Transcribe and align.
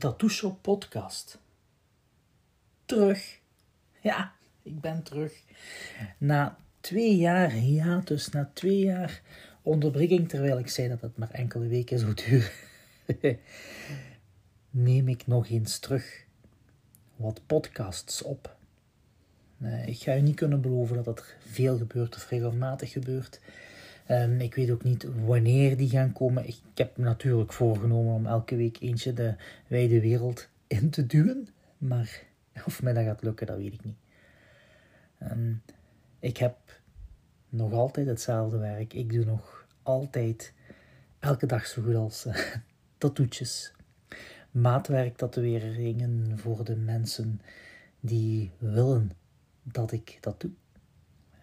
Tattoo 0.00 0.28
Shop 0.28 0.62
podcast. 0.62 1.38
Terug. 2.84 3.40
Ja, 4.00 4.32
ik 4.62 4.80
ben 4.80 5.02
terug. 5.02 5.32
Na 6.18 6.58
twee 6.80 7.16
jaar 7.16 7.50
hiatus, 7.50 8.28
na 8.28 8.50
twee 8.54 8.78
jaar 8.78 9.22
onderbreking, 9.62 10.28
terwijl 10.28 10.58
ik 10.58 10.68
zei 10.68 10.88
dat 10.88 11.00
het 11.00 11.16
maar 11.16 11.30
enkele 11.30 11.66
weken 11.66 11.98
zou 11.98 12.14
duren, 12.14 12.50
neem 14.70 15.08
ik 15.08 15.26
nog 15.26 15.48
eens 15.48 15.78
terug 15.78 16.24
wat 17.16 17.40
podcasts 17.46 18.22
op. 18.22 18.56
Uh, 19.58 19.86
ik 19.86 19.98
ga 19.98 20.12
je 20.12 20.22
niet 20.22 20.36
kunnen 20.36 20.60
beloven 20.60 20.96
dat 20.96 21.04
dat 21.04 21.34
veel 21.38 21.76
gebeurt 21.78 22.16
of 22.16 22.28
regelmatig 22.28 22.92
gebeurt. 22.92 23.40
Um, 24.10 24.40
ik 24.40 24.54
weet 24.54 24.70
ook 24.70 24.82
niet 24.82 25.06
wanneer 25.24 25.76
die 25.76 25.88
gaan 25.88 26.12
komen. 26.12 26.46
Ik, 26.46 26.60
heb 26.74 26.96
me 26.96 27.04
natuurlijk 27.04 27.52
voorgenomen 27.52 28.14
om 28.14 28.26
elke 28.26 28.56
week 28.56 28.80
eentje 28.80 29.12
de 29.12 29.34
wijde 29.66 30.00
wereld 30.00 30.48
in 30.66 30.90
te 30.90 31.06
duwen. 31.06 31.48
Maar 31.78 32.22
of 32.66 32.82
mij 32.82 32.92
dat 32.92 33.04
gaat 33.04 33.22
lukken, 33.22 33.46
dat 33.46 33.56
weet 33.56 33.72
ik 33.72 33.84
niet. 33.84 33.96
Um, 35.22 35.62
ik 36.18 36.36
heb 36.36 36.56
nog 37.48 37.72
altijd 37.72 38.06
hetzelfde 38.06 38.58
werk. 38.58 38.92
Ik 38.92 39.12
doe 39.12 39.24
nog 39.24 39.66
altijd 39.82 40.52
elke 41.18 41.46
dag 41.46 41.66
zo 41.66 41.82
goed 41.82 41.94
als 41.94 42.26
uh, 42.26 42.36
tattoetjes. 42.98 43.72
Maatwerk 44.50 45.16
tatoeëringen 45.16 46.38
voor 46.38 46.64
de 46.64 46.76
mensen 46.76 47.40
die 48.00 48.50
willen 48.58 49.12
dat 49.62 49.92
ik 49.92 50.18
dat 50.20 50.40
doe. 50.40 50.50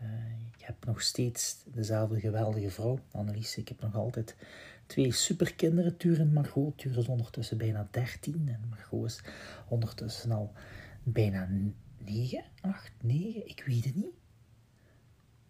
Uh, 0.01 0.46
heb 0.67 0.85
nog 0.85 1.01
steeds 1.01 1.63
dezelfde 1.65 2.19
geweldige 2.19 2.69
vrouw, 2.69 2.99
Annelies. 3.11 3.57
Ik 3.57 3.67
heb 3.67 3.81
nog 3.81 3.95
altijd 3.95 4.35
twee 4.85 5.11
superkinderen. 5.11 5.97
Tuur 5.97 6.27
Margot. 6.27 6.77
Tuur 6.77 6.97
is 6.97 7.07
ondertussen 7.07 7.57
bijna 7.57 7.87
13 7.91 8.47
en 8.47 8.67
Margot 8.69 9.05
is 9.05 9.21
ondertussen 9.67 10.31
al 10.31 10.53
bijna 11.03 11.49
9, 11.97 12.43
8, 12.61 12.91
9. 13.01 13.47
Ik 13.47 13.63
weet 13.65 13.85
het 13.85 13.95
niet. 13.95 14.15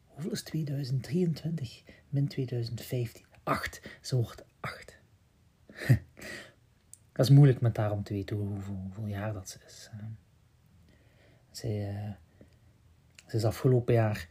Hoeveel 0.05 0.31
is 0.31 0.41
2023 0.41 1.83
min 2.09 2.27
2015? 2.27 3.25
8. 3.43 3.81
Ze 4.01 4.15
wordt 4.15 4.45
8. 4.59 4.97
dat 7.13 7.25
is 7.25 7.29
moeilijk 7.29 7.61
met 7.61 7.77
haar 7.77 7.91
om 7.91 8.03
te 8.03 8.13
weten 8.13 8.35
hoeveel, 8.35 8.79
hoeveel 8.83 9.07
jaar 9.07 9.33
dat 9.33 9.49
ze 9.49 9.57
is. 9.65 9.89
Zij, 11.51 11.93
uh, 11.93 12.11
ze 13.27 13.35
is 13.35 13.45
afgelopen 13.45 13.93
jaar 13.93 14.27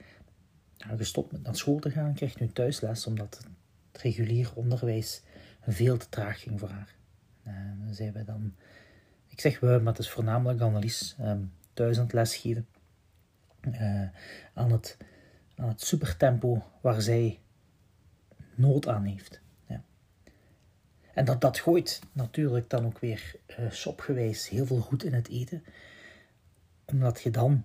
gestopt 0.77 1.33
met 1.33 1.43
naar 1.43 1.57
school 1.57 1.79
te 1.79 1.91
gaan, 1.91 2.15
krijgt 2.15 2.41
nu 2.41 2.49
thuisles 2.49 3.07
omdat 3.07 3.41
het 3.93 4.03
regulier 4.03 4.51
onderwijs 4.55 5.23
veel 5.61 5.97
te 5.97 6.09
traag 6.09 6.41
ging 6.41 6.61
voor 6.61 6.69
haar. 6.69 6.95
En 7.43 7.83
dan 7.85 7.95
zijn 7.95 8.13
we 8.13 8.25
dan, 8.25 8.55
ik 9.29 9.41
zeg 9.41 9.61
we, 9.61 9.67
maar 9.67 9.93
het 9.93 9.99
is 9.99 10.11
voornamelijk 10.11 10.61
Annelies, 10.61 11.17
um, 11.21 11.53
thuis 11.73 11.97
aan 11.97 12.05
het 12.05 12.13
lesgeven. 12.13 12.67
Uh, 13.69 14.09
aan, 14.55 14.73
het, 14.73 14.97
aan 15.57 15.69
het 15.69 15.83
supertempo 15.83 16.63
waar 16.81 17.03
zij 17.03 17.41
nood 18.55 18.89
aan 18.89 19.05
heeft. 19.05 19.41
Ja. 19.67 19.83
En 21.15 21.25
dat, 21.25 21.41
dat 21.41 21.59
gooit 21.59 22.01
natuurlijk 22.13 22.71
dan 22.71 22.87
ook 22.87 22.99
weer 22.99 23.35
uh, 23.61 23.71
shopgewijs 23.71 24.49
heel 24.49 24.67
veel 24.67 24.81
goed 24.81 25.05
in 25.05 25.15
het 25.15 25.29
eten. 25.29 25.65
Omdat 26.85 27.23
je 27.23 27.31
dan 27.31 27.65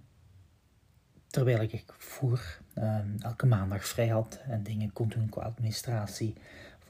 terwijl 1.28 1.62
ik 1.62 1.84
voer 1.98 2.61
ehm, 2.73 3.09
elke 3.19 3.45
maandag 3.45 3.86
vrij 3.86 4.08
had 4.08 4.39
en 4.47 4.64
dingen 4.64 4.94
kon 4.94 5.08
doen 5.09 5.30
qua 5.30 5.41
administratie, 5.41 6.33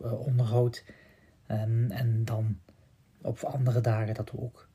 uh, 0.02 0.20
onderhoud. 0.20 0.84
Um, 1.48 1.92
en 1.92 2.26
dan 2.26 2.60
op 3.22 3.40
andere 3.40 3.82
dagen 3.82 4.14
dat 4.14 4.32
we 4.32 4.40
ook 4.40 4.68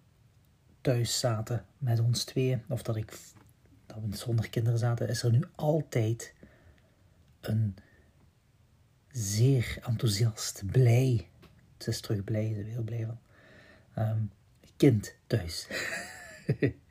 thuis 0.81 1.19
zaten 1.19 1.65
met 1.79 2.01
ons 2.01 2.25
tweeën, 2.25 2.63
of 2.69 2.83
dat, 2.83 2.97
ik, 2.97 3.19
dat 3.87 3.97
we 4.09 4.17
zonder 4.17 4.51
kinderen 4.51 4.79
zaten, 4.79 5.09
is 5.09 5.23
er 5.23 5.31
nu 5.31 5.43
altijd 5.55 6.35
een 7.41 7.77
zeer 9.11 9.79
enthousiast, 9.83 10.63
blij, 10.67 11.29
ze 11.79 11.91
is 11.91 12.01
terug 12.01 12.25
blij, 12.25 12.53
ze 12.55 12.61
is 12.61 12.73
heel 12.73 12.83
blij 12.83 13.07
van, 13.07 13.19
um, 14.05 14.31
kind 14.77 15.15
thuis. 15.27 15.69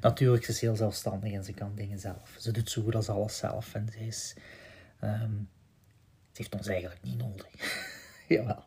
Natuurlijk, 0.00 0.44
ze 0.44 0.50
is 0.50 0.60
heel 0.60 0.76
zelfstandig 0.76 1.32
en 1.32 1.44
ze 1.44 1.52
kan 1.52 1.74
dingen 1.74 1.98
zelf. 1.98 2.36
Ze 2.38 2.52
doet 2.52 2.70
zo 2.70 2.82
goed 2.82 2.94
als 2.94 3.08
alles 3.08 3.36
zelf 3.36 3.74
en 3.74 3.88
ze 3.92 3.98
is... 3.98 4.34
Um, 5.00 5.48
ze 6.32 6.42
heeft 6.42 6.54
ons 6.54 6.66
eigenlijk 6.66 7.02
niet 7.02 7.18
nodig. 7.18 7.48
Jawel. 8.28 8.64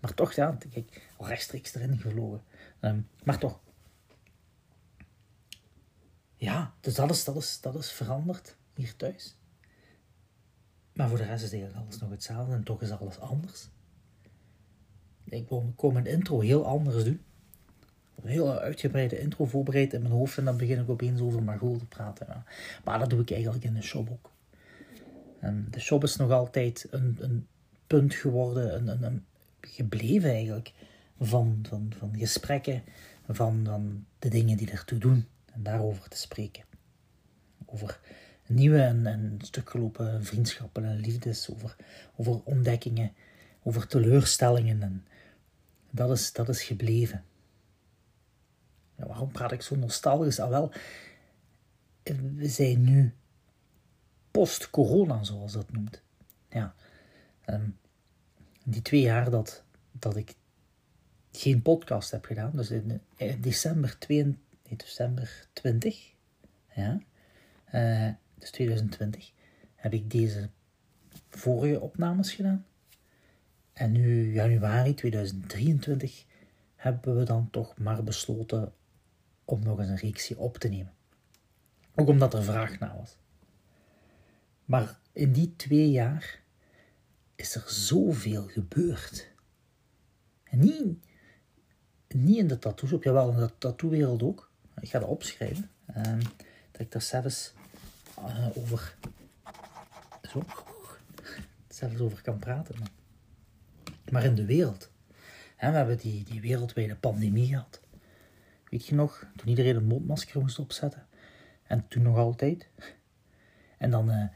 Maar 0.00 0.14
toch, 0.14 0.32
ja, 0.32 0.58
kijk, 0.70 1.08
rechtstreeks 1.18 1.74
erin 1.74 1.98
gevlogen. 1.98 2.42
Um, 2.80 3.08
maar 3.24 3.38
toch. 3.38 3.60
Ja, 6.36 6.74
dus 6.80 6.94
dat 6.94 7.10
is, 7.10 7.60
dat, 7.60 7.74
is, 7.74 7.92
veranderd 7.92 8.56
hier 8.74 8.96
thuis. 8.96 9.36
Maar 10.92 11.08
voor 11.08 11.18
de 11.18 11.24
rest 11.24 11.44
is 11.44 11.52
eigenlijk 11.52 11.82
alles 11.82 11.98
nog 11.98 12.10
hetzelfde 12.10 12.54
en 12.54 12.64
toch 12.64 12.82
is 12.82 12.90
alles 12.90 13.18
anders. 13.18 13.68
Ik 15.24 15.46
kom 15.76 15.96
een 15.96 16.06
intro 16.06 16.40
heel 16.40 16.66
anders 16.66 17.04
doen 17.04 17.24
een 18.22 18.30
heel 18.30 18.58
uitgebreide 18.58 19.20
intro 19.20 19.44
voorbereid 19.44 19.92
in 19.92 20.02
mijn 20.02 20.14
hoofd 20.14 20.38
en 20.38 20.44
dan 20.44 20.56
begin 20.56 20.80
ik 20.80 20.88
opeens 20.88 21.20
over 21.20 21.42
Margot 21.42 21.78
te 21.78 21.86
praten. 21.86 22.44
Maar 22.84 22.98
dat 22.98 23.10
doe 23.10 23.20
ik 23.20 23.30
eigenlijk 23.30 23.64
in 23.64 23.74
de 23.74 23.82
shop 23.82 24.10
ook. 24.10 24.30
En 25.40 25.66
de 25.70 25.80
shop 25.80 26.02
is 26.02 26.16
nog 26.16 26.30
altijd 26.30 26.86
een, 26.90 27.16
een 27.20 27.46
punt 27.86 28.14
geworden, 28.14 28.88
een, 28.88 29.02
een, 29.02 29.24
gebleven 29.60 30.30
eigenlijk, 30.30 30.72
van, 31.20 31.64
van, 31.68 31.92
van 31.98 32.14
gesprekken, 32.16 32.82
van, 33.28 34.04
de 34.18 34.28
dingen 34.28 34.56
die 34.56 34.70
ertoe 34.70 34.98
doen 34.98 35.26
en 35.52 35.62
daarover 35.62 36.08
te 36.08 36.16
spreken. 36.16 36.62
Over 37.66 38.00
nieuwe 38.46 38.80
en, 38.80 39.06
en 39.06 39.38
stuk 39.42 39.70
gelopen 39.70 40.24
vriendschappen 40.24 40.84
en 40.84 40.96
liefdes, 40.96 41.50
over, 41.50 41.76
over 42.16 42.40
ontdekkingen, 42.44 43.12
over 43.62 43.86
teleurstellingen. 43.86 44.82
En 44.82 45.04
dat 45.90 46.10
is, 46.10 46.32
dat 46.32 46.48
is 46.48 46.62
gebleven. 46.62 47.24
Ja, 48.98 49.06
waarom 49.06 49.32
praat 49.32 49.52
ik 49.52 49.62
zo 49.62 49.76
nostalgisch? 49.76 50.40
Ah 50.40 50.48
wel, 50.48 50.72
we 52.36 52.48
zijn 52.48 52.84
nu 52.84 53.14
post-corona, 54.30 55.24
zoals 55.24 55.52
dat 55.52 55.72
noemt. 55.72 56.02
Ja, 56.48 56.74
um, 57.46 57.78
die 58.64 58.82
twee 58.82 59.00
jaar 59.00 59.30
dat, 59.30 59.62
dat 59.92 60.16
ik 60.16 60.34
geen 61.32 61.62
podcast 61.62 62.10
heb 62.10 62.24
gedaan, 62.24 62.52
dus 62.54 62.70
in, 62.70 63.00
december, 63.40 63.98
2, 63.98 64.24
nee, 64.24 64.36
december 64.76 65.46
20, 65.52 66.14
ja, 66.74 67.00
uh, 67.74 68.12
dus 68.38 68.50
2020, 68.50 69.32
heb 69.74 69.92
ik 69.92 70.10
deze 70.10 70.48
vorige 71.30 71.80
opnames 71.80 72.32
gedaan. 72.32 72.66
En 73.72 73.92
nu, 73.92 74.32
januari 74.32 74.94
2023, 74.94 76.24
hebben 76.76 77.18
we 77.18 77.24
dan 77.24 77.50
toch 77.50 77.76
maar 77.76 78.04
besloten 78.04 78.72
om 79.48 79.62
nog 79.62 79.78
eens 79.78 79.88
een 79.88 79.96
reeksje 79.96 80.36
op 80.36 80.58
te 80.58 80.68
nemen. 80.68 80.92
Ook 81.94 82.08
omdat 82.08 82.34
er 82.34 82.42
vraag 82.42 82.78
naar 82.78 82.96
was. 82.96 83.16
Maar 84.64 84.98
in 85.12 85.32
die 85.32 85.56
twee 85.56 85.90
jaar 85.90 86.42
is 87.34 87.54
er 87.54 87.64
zoveel 87.66 88.42
gebeurd. 88.42 89.30
En 90.44 90.58
niet, 90.58 90.96
niet 92.08 92.36
in 92.36 92.48
de 92.48 92.58
tattoo-shop, 92.58 93.02
jawel, 93.02 93.30
in 93.30 93.36
de 93.36 93.58
tattoo-wereld 93.58 94.22
ook. 94.22 94.50
Ik 94.80 94.90
ga 94.90 94.98
dat 94.98 95.08
opschrijven. 95.08 95.70
Um, 95.96 96.18
dat 96.70 96.80
ik 96.80 96.92
daar 96.92 97.02
zelfs 97.02 97.52
uh, 98.18 98.46
over, 98.54 98.96
zo, 100.30 100.42
zelfs 101.68 102.00
over 102.00 102.22
kan 102.22 102.38
praten. 102.38 102.76
Maar 104.10 104.24
in 104.24 104.34
de 104.34 104.44
wereld. 104.44 104.90
Hè, 105.56 105.70
we 105.70 105.76
hebben 105.76 105.98
die, 105.98 106.24
die 106.24 106.40
wereldwijde 106.40 106.96
pandemie 106.96 107.46
gehad. 107.46 107.80
Weet 108.70 108.86
je 108.86 108.94
nog, 108.94 109.26
toen 109.36 109.48
iedereen 109.48 109.76
een 109.76 109.86
mondmasker 109.86 110.40
moest 110.40 110.58
opzetten. 110.58 111.06
En 111.62 111.88
toen 111.88 112.02
nog 112.02 112.16
altijd. 112.16 112.70
En 113.78 113.90
dan, 113.90 114.10
uh, 114.10 114.26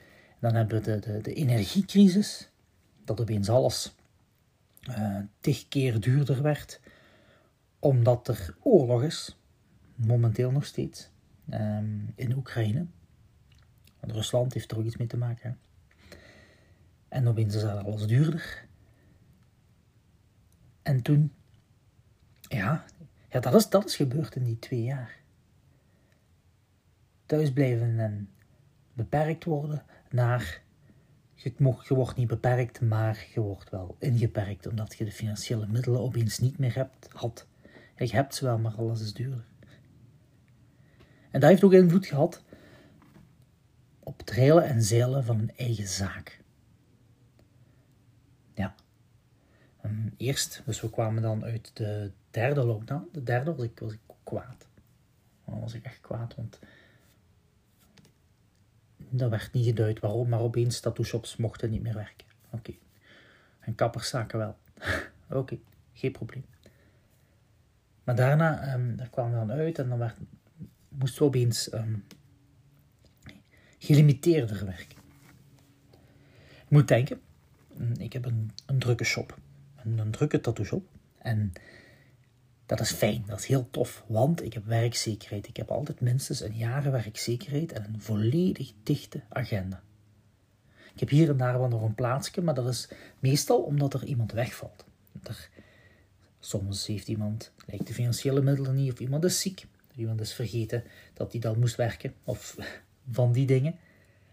dan 0.41 0.55
hebben 0.55 0.83
we 0.83 0.85
de, 0.85 0.99
de, 0.99 1.21
de 1.21 1.35
energiecrisis. 1.35 2.51
Dat 3.05 3.21
opeens 3.21 3.49
alles 3.49 3.95
uh, 4.89 5.19
tig 5.41 5.69
keer 5.69 6.01
duurder 6.01 6.43
werd. 6.43 6.81
Omdat 7.79 8.29
er 8.29 8.57
oorlog 8.61 9.03
is. 9.03 9.39
Momenteel 9.95 10.51
nog 10.51 10.67
steeds. 10.67 11.11
Um, 11.51 12.13
in 12.15 12.37
Oekraïne. 12.37 12.87
Rusland 14.01 14.55
heeft 14.55 14.71
er 14.71 14.79
ook 14.79 14.85
iets 14.85 14.97
mee 14.97 15.07
te 15.07 15.17
maken. 15.17 15.59
En 17.09 17.29
opeens 17.29 17.55
is 17.55 17.65
alles 17.65 18.07
duurder. 18.07 18.65
En 20.83 21.03
toen, 21.03 21.33
ja, 22.41 22.85
ja, 23.33 23.41
dat 23.41 23.55
is, 23.55 23.69
dat 23.69 23.85
is 23.85 23.97
gebeurd 23.97 24.35
in 24.37 24.45
die 24.45 24.59
twee 24.59 24.83
jaar. 24.83 25.21
Thuisblijven 27.27 27.99
en 28.01 28.31
beperkt 28.93 29.45
worden 29.45 29.85
naar 30.11 30.63
je, 31.35 31.53
wordt 31.89 32.17
niet 32.17 32.29
beperkt, 32.29 32.81
maar 32.81 33.27
je 33.35 33.41
wordt 33.41 33.71
wel 33.71 33.97
ingeperkt 33.99 34.67
omdat 34.67 34.95
je 34.95 35.05
de 35.05 35.13
financiële 35.13 35.67
middelen 35.67 36.01
opeens 36.01 36.39
niet 36.39 36.59
meer 36.59 36.75
hebt, 36.75 37.09
had. 37.13 37.47
Je 37.97 38.15
hebt 38.15 38.35
ze 38.35 38.45
wel, 38.45 38.59
maar 38.59 38.75
alles 38.75 39.01
is 39.01 39.13
duurder. 39.15 39.45
En 41.31 41.41
dat 41.41 41.51
heeft 41.51 41.65
ook 41.65 41.73
invloed 41.73 42.07
gehad 42.07 42.43
op 43.99 44.19
het 44.19 44.31
reilen 44.31 44.65
en 44.65 44.83
zeilen 44.83 45.25
van 45.25 45.39
een 45.39 45.57
eigen 45.57 45.89
zaak. 45.89 46.41
Ja. 48.55 48.75
Ehm, 49.83 50.09
eerst, 50.17 50.63
dus 50.65 50.81
we 50.81 50.91
kwamen 50.91 51.23
dan 51.23 51.45
uit 51.45 51.71
de 51.75 52.11
derde 52.33 52.65
lockdown. 52.65 53.09
De 53.13 53.23
derde 53.23 53.55
was 53.55 53.65
ik, 53.65 53.79
was 53.79 53.93
ik 53.93 54.01
kwaad. 54.23 54.67
Dan 55.45 55.61
was 55.61 55.75
ik 55.75 55.85
echt 55.85 56.01
kwaad, 56.01 56.35
want 56.35 56.59
dat 58.97 59.31
werd 59.31 59.53
niet 59.53 59.65
geduid 59.65 60.01
waarom, 60.01 60.29
maar 60.29 60.41
opeens 60.41 60.81
tattoo-shops 60.81 61.37
mochten 61.37 61.71
niet 61.71 61.83
meer 61.83 61.95
werken. 61.95 62.27
Oké. 62.51 62.73
En 63.61 63.75
kapperszaken 63.75 64.39
wel. 64.39 64.57
Oké, 65.41 65.59
geen 65.93 66.13
probleem. 66.13 66.45
Maar 68.05 68.17
daarna, 68.17 68.75
um, 68.75 68.97
daar 68.97 69.09
kwamen 69.09 69.41
we 69.41 69.47
dan 69.47 69.57
uit 69.57 69.79
en 69.79 69.89
dan 69.89 69.99
werd, 69.99 70.17
moesten 70.89 71.23
we 71.23 71.29
opeens 71.29 71.73
um, 71.73 72.05
gelimiteerder 73.79 74.65
werken. 74.65 74.97
Ik 76.63 76.69
moet 76.69 76.89
denken, 76.89 77.21
ik 77.97 78.13
heb 78.13 78.25
een, 78.25 78.51
een 78.67 78.79
drukke 78.79 79.05
shop. 79.05 79.39
Een, 79.77 79.99
een 79.99 80.11
drukke 80.11 80.41
tattoo 80.41 80.65
shop. 80.65 80.89
En 81.19 81.53
dat 82.77 82.87
is 82.87 82.93
fijn, 82.93 83.25
dat 83.27 83.39
is 83.39 83.47
heel 83.47 83.71
tof, 83.71 84.05
want 84.07 84.45
ik 84.45 84.53
heb 84.53 84.65
werkzekerheid. 84.65 85.49
Ik 85.49 85.57
heb 85.57 85.71
altijd 85.71 86.01
minstens 86.01 86.41
een 86.41 86.57
jaar 86.57 86.91
werkzekerheid 86.91 87.73
en 87.73 87.85
een 87.85 88.01
volledig 88.01 88.73
dichte 88.83 89.21
agenda. 89.29 89.83
Ik 90.95 91.01
heb 91.01 91.09
hier 91.09 91.29
en 91.29 91.37
daar 91.37 91.59
wel 91.59 91.69
nog 91.69 91.83
een 91.83 91.95
plaatsje, 91.95 92.43
maar 92.43 92.55
dat 92.55 92.69
is 92.69 92.89
meestal 93.19 93.63
omdat 93.63 93.95
er 93.95 94.05
iemand 94.05 94.33
wegvalt. 94.33 94.85
Soms 96.41 96.87
heeft 96.87 97.09
iemand, 97.09 97.53
lijkt 97.67 97.87
de 97.87 97.95
financiële 97.95 98.43
middelen 98.43 98.75
niet, 98.75 98.93
of 98.93 99.01
iemand 99.01 99.25
is 99.25 99.41
ziek, 99.41 99.67
of 99.91 99.97
iemand 99.97 100.21
is 100.21 100.33
vergeten 100.33 100.85
dat 101.15 101.33
hij 101.33 101.41
dan 101.41 101.59
moest 101.59 101.77
werken, 101.77 102.15
of 102.25 102.57
van 103.11 103.33
die 103.33 103.47
dingen. 103.47 103.79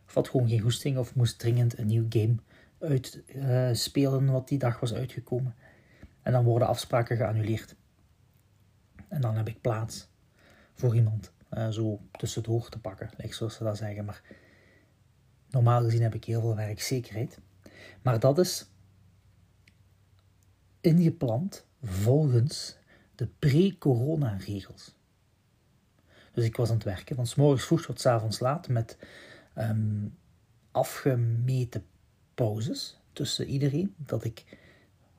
Of 0.07 0.13
had 0.13 0.29
gewoon 0.29 0.49
geen 0.49 0.59
goesting, 0.59 0.97
of 0.97 1.15
moest 1.15 1.39
dringend 1.39 1.77
een 1.77 1.87
nieuw 1.87 2.05
game 2.09 2.35
uitspelen 2.79 4.23
uh, 4.23 4.31
wat 4.31 4.47
die 4.47 4.57
dag 4.57 4.79
was 4.79 4.93
uitgekomen. 4.93 5.55
En 6.21 6.31
dan 6.31 6.43
worden 6.43 6.67
afspraken 6.67 7.17
geannuleerd. 7.17 7.75
En 9.09 9.21
dan 9.21 9.35
heb 9.35 9.47
ik 9.47 9.61
plaats 9.61 10.07
voor 10.73 10.95
iemand 10.95 11.31
uh, 11.53 11.69
zo 11.69 12.01
tussendoor 12.11 12.69
te 12.69 12.79
pakken, 12.79 13.09
like 13.17 13.33
zoals 13.33 13.55
ze 13.55 13.63
dat 13.63 13.77
zeggen. 13.77 14.05
Maar 14.05 14.21
normaal 15.49 15.83
gezien 15.83 16.01
heb 16.01 16.15
ik 16.15 16.23
heel 16.25 16.41
veel 16.41 16.55
werkzekerheid. 16.55 17.39
Maar 18.01 18.19
dat 18.19 18.39
is 18.39 18.69
ingepland 20.81 21.65
volgens 21.83 22.77
de 23.15 23.27
pre-corona-regels. 23.39 24.95
Dus 26.31 26.45
ik 26.45 26.55
was 26.55 26.69
aan 26.69 26.75
het 26.75 26.83
werken 26.83 27.15
van 27.15 27.27
s 27.27 27.35
morgens 27.35 27.65
vroeg 27.65 27.81
tot 27.81 27.99
s 27.99 28.05
avonds 28.05 28.39
laat 28.39 28.67
met 28.67 28.97
um, 29.57 30.17
afgemeten 30.71 31.85
pauzes 32.33 32.99
tussen 33.13 33.45
iedereen. 33.47 33.93
Dat 33.97 34.23
ik 34.23 34.57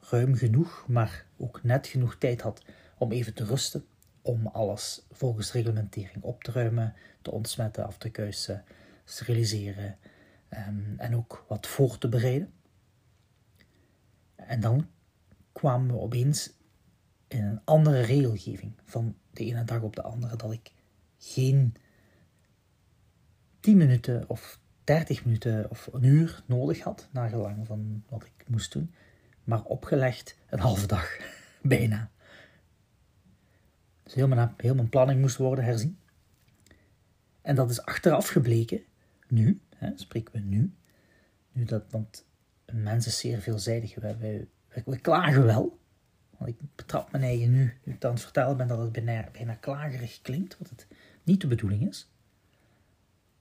ruim 0.00 0.34
genoeg, 0.34 0.84
maar 0.88 1.26
ook 1.37 1.62
net 1.62 1.87
genoeg 1.87 2.16
tijd 2.16 2.40
had 2.40 2.62
om 3.00 3.12
even 3.12 3.35
te 3.35 3.44
rusten, 3.44 3.85
om 4.23 4.47
alles 4.47 5.06
volgens 5.11 5.52
reglementering 5.52 6.23
op 6.23 6.43
te 6.44 6.52
ruimen, 6.52 6.94
te 7.23 7.31
ontsmetten, 7.31 7.87
af 7.87 7.99
te 7.99 8.11
kuisen, 8.11 8.64
steriliseren 9.05 9.99
um, 10.50 10.94
en 10.97 11.17
ook 11.17 11.44
wat 11.49 11.67
voor 11.67 11.99
te 11.99 12.08
bereiden. 12.08 12.52
En 14.37 14.61
dan 14.61 14.88
kwamen 15.52 15.94
we 15.94 16.00
opeens 16.00 16.52
in 17.29 17.44
een 17.44 17.61
andere 17.64 18.00
regelgeving 18.00 18.73
van 18.85 19.17
de 19.31 19.44
ene 19.44 19.64
dag 19.64 19.82
op 19.82 19.97
de 19.97 20.02
andere, 20.02 20.37
dat 20.37 20.52
ik 20.52 20.73
geen 21.19 21.75
10 23.61 23.76
minuten 23.76 24.29
of 24.29 24.61
30 24.85 25.25
minuten 25.25 25.70
of 25.70 25.88
een 25.93 26.05
uur 26.05 26.43
nodig 26.47 26.81
had, 26.81 27.08
naar 27.11 27.29
gelang 27.29 27.67
van 27.67 28.05
wat 28.08 28.25
ik 28.25 28.49
moest 28.49 28.73
doen, 28.73 28.94
maar 29.44 29.62
opgelegd 29.62 30.37
een 30.49 30.58
halve 30.58 30.87
dag, 30.87 31.17
bijna. 31.62 32.11
Dus 34.11 34.19
heel 34.19 34.29
mijn, 34.29 34.55
mijn 34.62 34.89
planning 34.89 35.21
moest 35.21 35.37
worden 35.37 35.65
herzien. 35.65 35.99
En 37.43 37.55
dat 37.55 37.71
is 37.71 37.83
achteraf 37.83 38.29
gebleken, 38.29 38.83
nu, 39.29 39.61
hè, 39.77 39.91
spreken 39.95 40.33
we 40.33 40.41
nu, 40.41 40.75
nu 41.53 41.65
dat, 41.65 41.85
want 41.91 42.27
een 42.65 42.83
mens 42.83 43.07
is 43.07 43.19
zeer 43.19 43.41
veelzijdig. 43.41 43.95
We, 43.95 44.47
we, 44.85 44.99
klagen 44.99 45.45
wel, 45.45 45.79
want 46.39 46.51
ik 46.51 46.57
betrap 46.75 47.12
mijn 47.12 47.25
eigen 47.25 47.51
nu, 47.51 47.79
nu 47.85 47.93
ik 47.93 48.05
aan 48.05 48.12
het 48.12 48.21
vertellen 48.21 48.57
ben, 48.57 48.69
dat 48.69 48.79
het 48.79 48.93
bijna, 48.93 49.29
bijna 49.33 49.55
klagerig 49.55 50.21
klinkt, 50.23 50.59
wat 50.59 50.69
het 50.69 50.87
niet 51.23 51.41
de 51.41 51.47
bedoeling 51.47 51.89
is. 51.89 52.11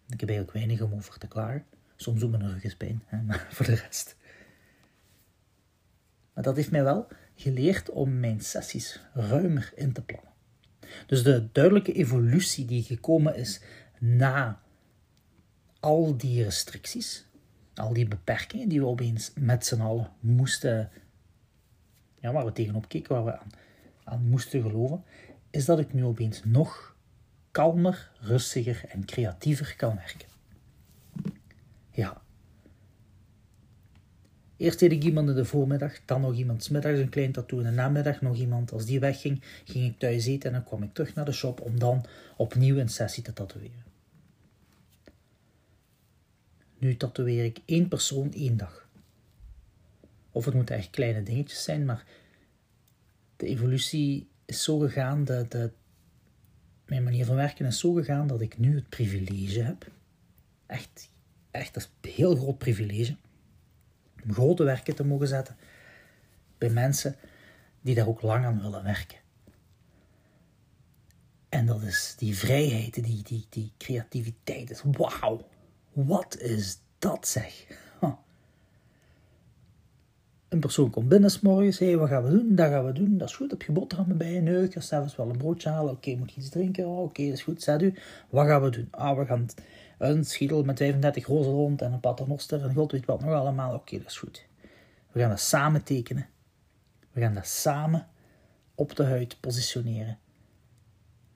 Ik 0.08 0.20
heb 0.20 0.30
eigenlijk 0.30 0.58
weinig 0.58 0.82
om 0.82 0.94
over 0.94 1.20
te 1.20 1.28
klagen. 1.28 1.66
Soms 1.96 2.20
doet 2.20 2.32
mijn 2.32 2.52
rug 2.52 2.64
eens 2.64 2.76
pijn, 2.76 3.02
hè, 3.06 3.22
maar 3.28 3.48
voor 3.50 3.66
de 3.66 3.76
rest. 3.76 4.18
Maar 6.34 6.44
dat 6.44 6.56
heeft 6.56 6.72
mij 6.72 6.84
wel 6.84 7.08
geleerd 7.36 7.90
om 7.90 8.20
mijn 8.20 8.42
sessies 8.42 9.02
ruimer 9.14 9.72
in 9.76 9.94
te 9.94 10.02
plannen. 10.02 10.38
Dus 11.08 11.24
de 11.24 11.48
duidelijke 11.52 11.94
evolutie 11.94 12.66
die 12.66 12.84
gekomen 12.84 13.36
is 13.36 13.62
na 14.00 14.62
al 15.80 16.18
die 16.18 16.44
restricties, 16.44 17.26
al 17.76 17.94
die 17.94 18.08
beperkingen 18.08 18.70
die 18.70 18.80
we 18.80 18.86
opeens 18.86 19.32
met 19.36 19.66
z'n 19.66 19.82
allen 19.82 20.12
moesten, 20.20 20.90
ja, 22.20 22.32
waar 22.32 22.46
we 22.46 22.52
tegenop 22.52 22.88
keken, 22.90 23.16
waar 23.16 23.26
we 23.26 23.40
aan, 23.40 23.52
aan 24.04 24.24
moesten 24.24 24.62
geloven, 24.62 25.04
is 25.50 25.66
dat 25.66 25.80
ik 25.80 25.94
nu 25.94 26.06
opeens 26.06 26.42
nog 26.44 26.96
kalmer, 27.52 28.12
rustiger 28.20 28.84
en 28.90 29.06
creatiever 29.06 29.76
kan 29.78 29.96
werken. 29.96 30.28
Ja, 31.92 32.22
Eerst 34.60 34.80
deed 34.80 34.92
ik 34.92 35.04
iemand 35.04 35.30
in 35.30 35.36
de 35.36 35.46
voormiddag, 35.46 36.06
dan 36.06 36.22
nog 36.22 36.36
iemand 36.36 36.64
smiddags 36.64 37.00
een 37.00 37.10
klein 37.10 37.32
tattoo. 37.32 37.58
In 37.58 37.64
de 37.64 37.72
namiddag 37.72 38.22
nog 38.22 38.38
iemand. 38.38 38.72
Als 38.72 38.86
die 38.86 39.00
wegging, 39.00 39.42
ging 39.66 39.86
ik 39.86 40.00
thuis 40.00 40.26
eten 40.26 40.50
en 40.50 40.56
dan 40.56 40.64
kwam 40.64 40.84
ik 40.84 40.94
terug 40.94 41.16
naar 41.16 41.26
de 41.26 41.32
shop 41.32 41.62
om 41.62 41.80
dan 41.80 42.06
opnieuw 42.38 42.78
een 42.78 42.90
sessie 42.90 43.24
te 43.24 43.34
tatoeëren. 43.34 43.84
Nu 46.78 46.98
tatoeëer 46.98 47.46
ik 47.46 47.60
één 47.66 47.88
persoon 47.88 48.34
één 48.34 48.58
dag. 48.58 48.88
Of 50.32 50.46
het 50.46 50.54
moeten 50.54 50.76
echt 50.76 50.90
kleine 50.90 51.24
dingetjes 51.24 51.64
zijn, 51.64 51.86
maar 51.86 52.06
de 53.36 53.46
evolutie 53.46 54.28
is 54.46 54.64
zo 54.64 54.78
gegaan, 54.80 55.26
de, 55.26 55.72
mijn 56.86 57.04
manier 57.04 57.26
van 57.26 57.36
werken 57.36 57.66
is 57.66 57.80
zo 57.80 57.94
gegaan 57.94 58.28
dat 58.28 58.42
ik 58.42 58.58
nu 58.58 58.76
het 58.76 58.90
privilege 58.90 59.62
heb. 59.62 59.92
Echt, 60.66 61.10
echt, 61.52 61.74
dat 61.74 61.84
is 61.84 61.90
een 62.02 62.16
heel 62.16 62.36
groot 62.36 62.58
privilege 62.58 63.16
om 64.24 64.34
grote 64.34 64.64
werken 64.64 64.96
te 64.96 65.04
mogen 65.06 65.28
zetten 65.28 65.56
bij 66.58 66.70
mensen 66.70 67.16
die 67.82 67.96
daar 67.96 68.08
ook 68.08 68.22
lang 68.22 68.46
aan 68.46 68.62
willen 68.62 68.84
werken. 68.84 69.18
En 71.50 71.66
dat 71.66 71.82
is 71.82 72.16
die 72.18 72.38
vrijheid, 72.38 72.94
die, 73.04 73.24
die, 73.24 73.46
die 73.50 73.72
creativiteit. 73.78 74.84
Wauw, 74.98 75.48
wat 75.94 76.38
is 76.38 76.80
dat 77.00 77.28
zeg? 77.28 77.66
Een 80.50 80.60
persoon 80.60 80.90
komt 80.90 81.08
binnen 81.08 81.32
s'morgens, 81.32 81.80
hé, 81.80 81.86
hey, 81.86 81.98
wat 81.98 82.10
gaan 82.10 82.24
we 82.24 82.30
doen? 82.30 82.56
Dat 82.56 82.70
gaan 82.70 82.86
we 82.86 82.92
doen, 82.92 83.18
dat 83.18 83.30
is 83.30 83.36
goed. 83.36 83.52
Heb 83.52 83.62
je 83.62 83.72
boterhammen 83.72 84.18
bij 84.18 84.32
je? 84.32 84.64
Ik 84.64 84.74
ga 84.74 84.82
zelfs 84.82 85.16
wel 85.16 85.30
een 85.30 85.38
broodje 85.38 85.70
halen. 85.70 85.94
Oké, 85.94 86.16
moet 86.16 86.32
je 86.32 86.42
iets 86.42 86.50
drinken? 86.50 86.88
Oh, 86.88 87.00
Oké, 87.00 87.24
dat 87.24 87.34
is 87.34 87.42
goed. 87.42 87.62
Zet 87.62 87.82
u, 87.82 87.94
wat 88.30 88.48
gaan 88.48 88.62
we 88.62 88.70
doen? 88.70 88.88
Ah, 88.92 89.18
we 89.18 89.26
gaan 89.26 89.48
een 90.00 90.26
schedel 90.26 90.64
met 90.64 90.78
35 90.78 91.26
rozen 91.26 91.52
rond 91.52 91.82
en 91.82 91.94
een 91.94 92.00
paternoster 92.00 92.64
en 92.64 92.74
god 92.74 92.92
weet 92.92 93.06
wat 93.06 93.22
nog 93.22 93.34
allemaal. 93.34 93.74
Oké, 93.74 93.98
dat 93.98 94.08
is 94.08 94.18
goed. 94.18 94.48
We 95.12 95.20
gaan 95.20 95.30
dat 95.30 95.40
samen 95.40 95.84
tekenen. 95.84 96.28
We 97.12 97.22
gaan 97.22 97.34
dat 97.34 97.48
samen 97.48 98.08
op 98.76 98.96
de 98.96 99.04
huid 99.04 99.40
positioneren. 99.40 100.20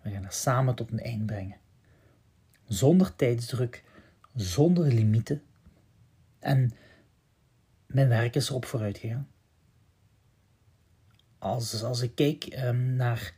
We 0.01 0.09
gaan 0.09 0.21
dat 0.21 0.33
samen 0.33 0.75
tot 0.75 0.91
een 0.91 0.99
eind 0.99 1.25
brengen. 1.25 1.57
Zonder 2.67 3.15
tijdsdruk, 3.15 3.83
zonder 4.35 4.87
limieten. 4.87 5.41
En 6.39 6.71
mijn 7.85 8.07
werk 8.07 8.35
is 8.35 8.49
erop 8.49 8.65
vooruit 8.65 8.97
gegaan. 8.97 9.27
Als, 11.37 11.83
als 11.83 12.01
ik 12.01 12.15
kijk 12.15 12.55
um, 12.57 12.95
naar 12.95 13.33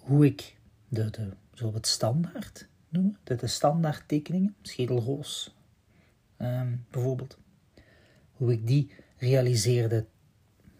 hoe 0.00 0.26
ik 0.26 0.56
de, 0.88 1.10
de, 1.10 1.30
zo 1.52 1.74
standaard 1.80 2.68
noemen. 2.94 3.18
Dit 3.24 3.42
is 3.42 3.54
standaard 3.54 4.08
tekeningen, 4.08 4.56
schedelroos 4.62 5.56
um, 6.38 6.86
bijvoorbeeld. 6.90 7.38
Hoe 8.32 8.52
ik 8.52 8.66
die 8.66 8.90
realiseerde 9.16 10.06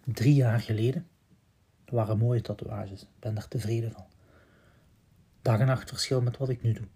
drie 0.05 0.35
jaar 0.35 0.61
geleden. 0.61 1.07
Dat 1.85 1.95
waren 1.95 2.19
mooie 2.19 2.41
tatoeages. 2.41 3.03
Ik 3.03 3.09
ben 3.19 3.35
daar 3.35 3.49
tevreden 3.49 3.93
van. 3.93 4.05
Dag 5.43 5.59
en 5.61 5.67
nacht 5.67 5.89
verschil 5.89 6.23
met 6.23 6.37
wat 6.37 6.49
ik 6.49 6.63
nu 6.63 6.73
doe. 6.73 6.87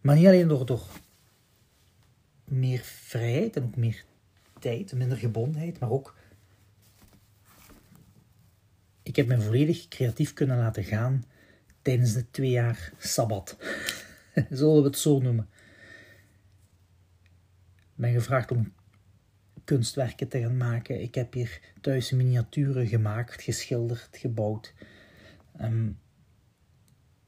Maar 0.00 0.16
niet 0.16 0.26
alleen 0.26 0.48
door, 0.48 0.66
door 0.66 0.86
meer 2.44 2.80
vrijheid 2.80 3.56
en 3.56 3.62
ook 3.62 3.76
meer 3.76 4.04
tijd, 4.58 4.92
minder 4.92 5.18
gebondenheid, 5.18 5.78
maar 5.78 5.90
ook 5.90 6.14
ik 9.02 9.16
heb 9.16 9.26
me 9.26 9.40
volledig 9.40 9.88
creatief 9.88 10.32
kunnen 10.32 10.56
laten 10.56 10.84
gaan 10.84 11.24
tijdens 11.82 12.12
de 12.12 12.30
twee 12.30 12.50
jaar 12.50 12.92
sabbat. 12.98 13.56
Zullen 14.50 14.82
we 14.82 14.88
het 14.88 14.98
zo 14.98 15.18
noemen. 15.18 15.48
Ik 17.74 18.06
ben 18.06 18.12
gevraagd 18.12 18.50
om 18.50 18.72
kunstwerken 19.64 20.28
te 20.28 20.40
gaan 20.40 20.56
maken. 20.56 21.02
Ik 21.02 21.14
heb 21.14 21.32
hier 21.32 21.60
thuis 21.80 22.10
miniaturen 22.10 22.86
gemaakt, 22.86 23.42
geschilderd, 23.42 24.08
gebouwd. 24.12 24.74
Um, 25.60 25.98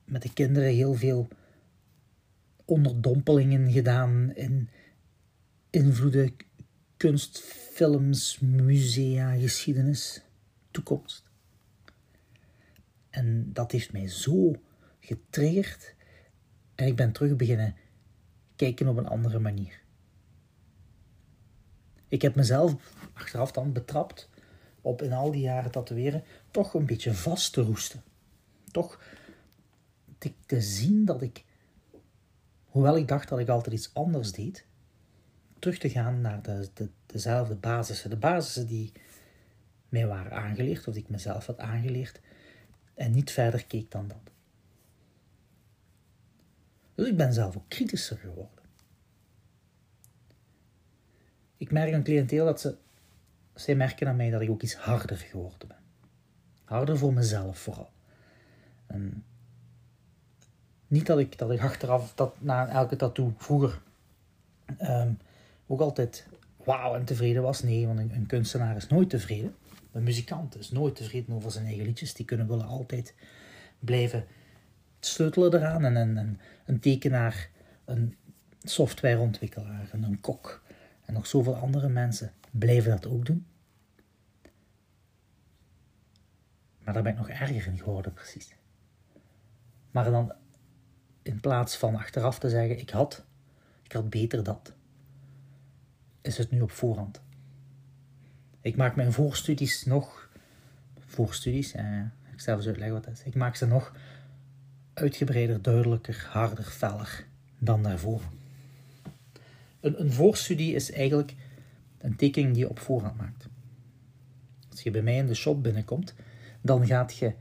met 0.04 0.22
de 0.22 0.32
kinderen 0.32 0.68
heel 0.68 0.94
veel 0.94 1.28
onderdompelingen 2.64 3.72
gedaan 3.72 4.34
in 4.34 4.68
invloeden, 5.70 6.34
kunst, 6.96 7.40
films, 7.72 8.38
musea, 8.38 9.34
geschiedenis, 9.34 10.22
toekomst. 10.70 11.21
En 13.12 13.52
dat 13.52 13.72
heeft 13.72 13.92
mij 13.92 14.08
zo 14.08 14.52
getriggerd. 15.00 15.94
En 16.74 16.86
ik 16.86 16.96
ben 16.96 17.12
terug 17.12 17.36
beginnen 17.36 17.76
kijken 18.56 18.88
op 18.88 18.96
een 18.96 19.08
andere 19.08 19.38
manier. 19.38 19.80
Ik 22.08 22.22
heb 22.22 22.34
mezelf 22.34 22.74
achteraf 23.12 23.52
dan 23.52 23.72
betrapt 23.72 24.28
op 24.80 25.02
in 25.02 25.12
al 25.12 25.30
die 25.30 25.40
jaren 25.40 25.70
tatoeëren 25.70 26.24
toch 26.50 26.74
een 26.74 26.86
beetje 26.86 27.14
vast 27.14 27.52
te 27.52 27.60
roesten. 27.60 28.02
Toch 28.70 29.00
te, 30.46 30.60
zien 30.60 31.04
dat 31.04 31.22
ik, 31.22 31.44
hoewel 32.64 32.96
ik 32.96 33.08
dacht 33.08 33.28
dat 33.28 33.38
ik 33.38 33.48
altijd 33.48 33.74
iets 33.74 33.94
anders 33.94 34.32
deed, 34.32 34.66
terug 35.58 35.78
te 35.78 35.90
gaan 35.90 36.20
naar 36.20 36.42
de, 36.42 36.68
de, 36.74 36.88
dezelfde 37.06 37.54
basissen. 37.54 38.10
De 38.10 38.16
basissen 38.16 38.66
die 38.66 38.92
mij 39.88 40.06
waren 40.06 40.32
aangeleerd, 40.32 40.88
of 40.88 40.94
die 40.94 41.02
ik 41.02 41.08
mezelf 41.08 41.46
had 41.46 41.58
aangeleerd, 41.58 42.20
en 43.02 43.10
niet 43.10 43.30
verder 43.30 43.64
keek 43.64 43.90
dan 43.90 44.08
dat. 44.08 44.32
Dus 46.94 47.08
ik 47.08 47.16
ben 47.16 47.32
zelf 47.32 47.56
ook 47.56 47.68
kritischer 47.68 48.16
geworden. 48.16 48.62
Ik 51.56 51.70
merk 51.70 51.92
een 51.92 52.02
cliënteel 52.02 52.44
dat 52.44 52.60
ze, 52.60 52.76
zij 53.54 53.74
merken 53.74 54.08
aan 54.08 54.16
mij 54.16 54.30
dat 54.30 54.40
ik 54.40 54.50
ook 54.50 54.62
iets 54.62 54.74
harder 54.74 55.16
geworden 55.16 55.68
ben. 55.68 55.76
Harder 56.64 56.98
voor 56.98 57.12
mezelf 57.12 57.58
vooral. 57.58 57.90
En 58.86 59.24
niet 60.86 61.06
dat 61.06 61.18
ik, 61.18 61.38
dat 61.38 61.50
ik 61.50 61.60
achteraf, 61.60 62.14
dat 62.14 62.40
na 62.40 62.68
elke 62.68 62.96
tattoo 62.96 63.34
vroeger 63.36 63.80
um, 64.80 65.18
ook 65.66 65.80
altijd 65.80 66.26
wauw 66.64 66.94
en 66.94 67.04
tevreden 67.04 67.42
was. 67.42 67.62
Nee, 67.62 67.86
want 67.86 67.98
een, 67.98 68.26
kunstenaar 68.26 68.76
is 68.76 68.88
nooit 68.88 69.10
tevreden. 69.10 69.54
Een 69.92 70.02
muzikant 70.02 70.58
is 70.58 70.70
nooit 70.70 70.96
tevreden 70.96 71.34
over 71.34 71.50
zijn 71.50 71.66
eigen 71.66 71.84
liedjes. 71.84 72.14
Die 72.14 72.26
kunnen 72.26 72.48
willen 72.48 72.66
altijd 72.66 73.14
blijven 73.78 74.26
sleutelen 75.00 75.54
eraan. 75.54 75.84
En 75.84 75.96
een, 75.96 76.38
een 76.66 76.80
tekenaar, 76.80 77.50
een 77.84 78.16
softwareontwikkelaar, 78.62 79.88
en 79.92 80.02
een 80.02 80.20
kok 80.20 80.62
en 81.04 81.14
nog 81.14 81.26
zoveel 81.26 81.54
andere 81.54 81.88
mensen 81.88 82.32
blijven 82.50 82.90
dat 82.90 83.06
ook 83.06 83.26
doen. 83.26 83.46
Maar 86.78 86.94
daar 86.94 87.02
ben 87.02 87.12
ik 87.12 87.18
nog 87.18 87.28
erger 87.28 87.66
in 87.66 87.78
geworden, 87.78 88.12
precies. 88.12 88.54
Maar 89.90 90.10
dan 90.10 90.32
in 91.22 91.40
plaats 91.40 91.76
van 91.76 91.94
achteraf 91.94 92.38
te 92.38 92.48
zeggen: 92.48 92.78
ik 92.78 92.90
had, 92.90 93.24
ik 93.82 93.92
had 93.92 94.10
beter 94.10 94.42
dat, 94.42 94.72
is 96.20 96.38
het 96.38 96.50
nu 96.50 96.60
op 96.60 96.70
voorhand. 96.70 97.20
Ik 98.62 98.76
maak 98.76 98.96
mijn 98.96 99.12
voorstudies 99.12 99.84
nog, 99.84 100.28
voorstudies, 100.98 101.72
eh, 101.72 102.00
ik 102.32 102.40
zal 102.40 102.56
eens 102.56 102.66
uitleggen 102.66 102.94
wat 102.94 103.04
dat 103.04 103.12
is. 103.12 103.22
Ik 103.22 103.34
maak 103.34 103.56
ze 103.56 103.66
nog 103.66 103.94
uitgebreider, 104.94 105.62
duidelijker, 105.62 106.26
harder, 106.30 106.64
feller 106.64 107.26
dan 107.58 107.82
daarvoor. 107.82 108.20
Een, 109.80 110.00
een 110.00 110.12
voorstudie 110.12 110.74
is 110.74 110.92
eigenlijk 110.92 111.34
een 111.98 112.16
tekening 112.16 112.52
die 112.52 112.62
je 112.62 112.68
op 112.68 112.78
voorhand 112.78 113.16
maakt. 113.16 113.48
Als 114.70 114.82
je 114.82 114.90
bij 114.90 115.02
mij 115.02 115.16
in 115.16 115.26
de 115.26 115.34
shop 115.34 115.62
binnenkomt, 115.62 116.14
dan 116.60 116.86
gaat 116.86 117.16
je, 117.16 117.32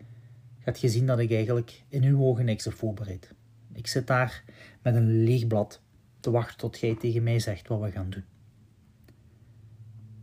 gaat 0.59 0.81
je 0.81 0.89
zien 0.89 1.05
dat 1.05 1.19
ik 1.19 1.31
eigenlijk 1.31 1.83
in 1.87 2.03
uw 2.03 2.23
ogen 2.23 2.45
niks 2.45 2.65
heb 2.65 2.73
voorbereid. 2.73 3.33
Ik 3.73 3.87
zit 3.87 4.07
daar 4.07 4.43
met 4.81 4.95
een 4.95 5.23
leeg 5.23 5.47
blad 5.47 5.81
te 6.19 6.31
wachten 6.31 6.57
tot 6.57 6.79
jij 6.79 6.95
tegen 6.95 7.23
mij 7.23 7.39
zegt 7.39 7.67
wat 7.67 7.81
we 7.81 7.91
gaan 7.91 8.09
doen. 8.09 8.23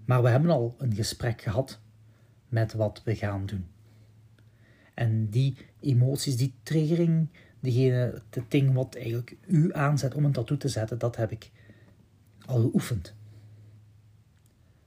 Maar 0.08 0.22
we 0.22 0.28
hebben 0.28 0.50
al 0.50 0.74
een 0.78 0.94
gesprek 0.94 1.42
gehad 1.42 1.80
met 2.48 2.72
wat 2.72 3.02
we 3.04 3.16
gaan 3.16 3.46
doen. 3.46 3.66
En 4.94 5.30
die 5.30 5.56
emoties, 5.80 6.36
die 6.36 6.54
triggering, 6.62 7.28
diegene, 7.60 8.22
het 8.30 8.50
ding 8.50 8.72
wat 8.72 8.94
eigenlijk 8.94 9.36
u 9.46 9.74
aanzet 9.74 10.14
om 10.14 10.24
een 10.24 10.32
tattoo 10.32 10.56
te 10.56 10.68
zetten, 10.68 10.98
dat 10.98 11.16
heb 11.16 11.30
ik 11.30 11.50
al 12.46 12.60
geoefend. 12.60 13.14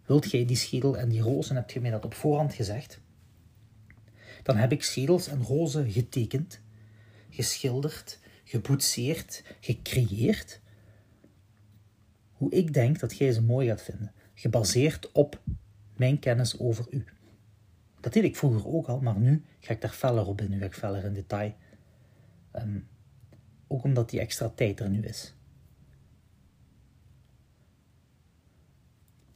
Wilt 0.06 0.32
jij 0.32 0.46
die 0.46 0.56
schedel 0.56 0.98
en 0.98 1.10
die 1.10 1.22
rozen, 1.22 1.56
heb 1.56 1.70
je 1.70 1.82
mij 1.82 1.92
dat 1.92 2.06
op 2.06 2.14
voorhand 2.14 2.54
gezegd? 2.54 3.00
Dan 4.44 4.58
heb 4.58 4.72
ik 4.72 4.84
schedels 4.84 5.28
en 5.28 5.44
rozen 5.44 5.92
getekend, 5.92 6.60
geschilderd, 7.30 8.20
geboetseerd, 8.44 9.44
gecreëerd. 9.60 10.60
Hoe 12.32 12.52
ik 12.52 12.74
denk 12.74 13.00
dat 13.00 13.18
jij 13.18 13.32
ze 13.32 13.42
mooi 13.42 13.68
gaat 13.68 13.82
vinden, 13.82 14.12
gebaseerd 14.42 15.12
op 15.12 15.42
mijn 15.96 16.20
kennis 16.20 16.60
over 16.60 16.86
u. 16.90 17.06
Dat 18.00 18.14
deed 18.14 18.24
ik 18.24 18.36
vroeger 18.36 18.68
ook 18.68 18.88
al, 18.88 19.00
maar 19.00 19.20
nu 19.20 19.44
ga 19.60 19.74
ik 19.74 19.82
daar 19.82 19.92
feller 19.92 20.28
op 20.28 20.42
in, 20.42 20.50
nu 20.50 20.60
ga 20.60 20.66
ik 20.66 20.74
feller 20.74 21.04
in 21.04 21.14
detail. 21.14 21.54
Ehm, 22.52 22.80
ook 23.68 23.84
omdat 23.84 24.10
die 24.10 24.20
extra 24.20 24.50
tijd 24.50 24.80
er 24.80 24.90
nu 24.90 25.02
is. 25.02 25.34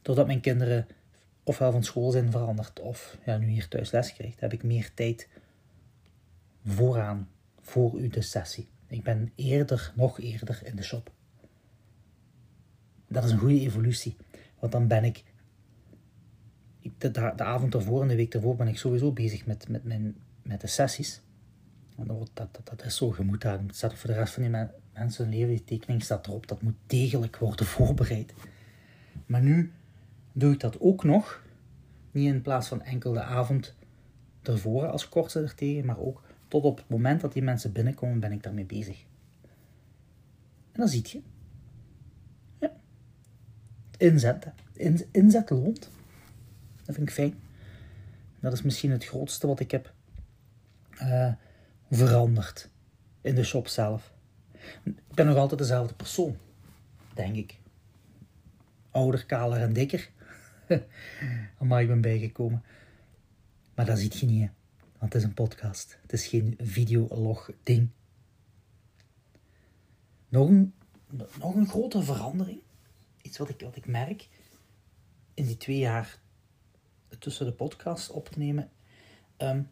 Doordat 0.02 0.26
mijn 0.26 0.40
kinderen 0.40 0.86
ofwel 1.42 1.72
van 1.72 1.84
school 1.84 2.10
zijn 2.10 2.30
veranderd 2.30 2.80
of 2.80 3.18
ja, 3.24 3.36
nu 3.36 3.46
hier 3.46 3.68
thuis 3.68 3.90
les 3.90 4.12
krijgt, 4.12 4.40
heb 4.40 4.52
ik 4.52 4.62
meer 4.62 4.90
tijd 4.94 5.28
vooraan 6.64 7.28
voor 7.60 8.00
u 8.00 8.08
de 8.08 8.22
sessie. 8.22 8.68
Ik 8.86 9.02
ben 9.02 9.32
eerder, 9.34 9.92
nog 9.94 10.20
eerder 10.20 10.60
in 10.64 10.76
de 10.76 10.82
shop. 10.82 11.10
Dat 13.08 13.24
is 13.24 13.30
een 13.30 13.38
goede 13.38 13.60
evolutie, 13.60 14.16
want 14.58 14.72
dan 14.72 14.86
ben 14.86 15.04
ik 15.04 15.24
de, 16.98 17.10
de, 17.10 17.32
de, 17.36 17.44
avond 17.44 17.74
ervoor 17.74 18.02
en 18.02 18.08
de 18.08 18.16
week 18.16 18.34
ervoor 18.34 18.56
ben 18.56 18.68
ik 18.68 18.78
sowieso 18.78 19.12
bezig 19.12 19.46
met, 19.46 19.68
met, 19.68 19.84
mijn, 19.84 20.16
met 20.42 20.60
de 20.60 20.66
sessies. 20.66 21.20
En 21.96 22.06
dat, 22.06 22.30
dat, 22.34 22.60
dat 22.64 22.84
is 22.84 22.96
zo, 22.96 23.14
je 23.16 23.22
moet 23.22 23.40
daar, 23.40 23.60
staat 23.66 23.94
voor 23.94 24.10
de 24.10 24.16
rest 24.16 24.34
van 24.34 24.42
die 24.42 24.66
mensen 24.92 25.28
leven, 25.28 25.48
die 25.48 25.64
tekening 25.64 26.02
staat 26.02 26.26
erop, 26.26 26.46
dat 26.46 26.62
moet 26.62 26.76
degelijk 26.86 27.36
worden 27.36 27.66
voorbereid. 27.76 28.34
Maar 29.26 29.42
nu 29.42 29.72
doe 30.32 30.52
ik 30.52 30.60
dat 30.60 30.80
ook 30.80 31.04
nog, 31.04 31.42
niet 32.10 32.26
in 32.26 32.42
plaats 32.42 32.68
van 32.68 32.82
enkel 32.82 33.12
de 33.12 33.22
avond 33.22 33.74
ervoor 34.42 34.86
als 34.86 35.08
kortste 35.08 35.54
tegen, 35.54 35.86
maar 35.86 35.98
ook 35.98 36.22
tot 36.48 36.64
op 36.64 36.76
het 36.76 36.88
moment 36.88 37.20
dat 37.20 37.32
die 37.32 37.42
mensen 37.42 37.72
binnenkomen, 37.72 38.20
ben 38.20 38.32
ik 38.32 38.42
daarmee 38.42 38.64
bezig. 38.64 39.04
En 40.72 40.82
dan 40.82 40.88
zie 40.88 41.02
je. 41.04 41.22
Inzetten. 43.96 44.54
In, 44.72 45.06
inzet 45.10 45.50
loont. 45.50 45.90
Dat 46.84 46.94
vind 46.94 47.08
ik 47.08 47.14
fijn. 47.14 47.34
Dat 48.40 48.52
is 48.52 48.62
misschien 48.62 48.90
het 48.90 49.04
grootste 49.04 49.46
wat 49.46 49.60
ik 49.60 49.70
heb 49.70 49.92
uh, 51.02 51.32
veranderd 51.90 52.68
in 53.20 53.34
de 53.34 53.44
shop 53.44 53.68
zelf. 53.68 54.12
Ik 54.82 55.14
ben 55.14 55.26
nog 55.26 55.36
altijd 55.36 55.60
dezelfde 55.60 55.94
persoon, 55.94 56.36
denk 57.14 57.36
ik. 57.36 57.58
Ouder, 58.90 59.26
kaler 59.26 59.60
en 59.60 59.72
dikker. 59.72 60.10
maar 61.58 61.82
ik 61.82 61.88
ben 61.88 62.00
bijgekomen. 62.00 62.62
Maar 63.74 63.86
dat 63.86 63.98
ziet 63.98 64.18
je 64.18 64.26
niet, 64.26 64.50
want 64.98 65.12
het 65.12 65.14
is 65.14 65.28
een 65.28 65.34
podcast. 65.34 65.98
Het 66.02 66.12
is 66.12 66.26
geen 66.26 66.54
videolog 66.58 67.50
ding. 67.62 67.88
Nog 70.28 70.50
nog 71.38 71.54
een 71.54 71.68
grote 71.68 72.02
verandering. 72.02 72.60
Iets 73.26 73.38
wat 73.38 73.48
ik, 73.48 73.60
wat 73.60 73.76
ik 73.76 73.86
merk 73.86 74.28
in 75.34 75.46
die 75.46 75.56
twee 75.56 75.78
jaar 75.78 76.18
tussen 77.18 77.46
de 77.46 77.52
podcast 77.52 78.10
op 78.10 78.28
te 78.28 78.38
nemen. 78.38 78.70
Ehm, 79.36 79.62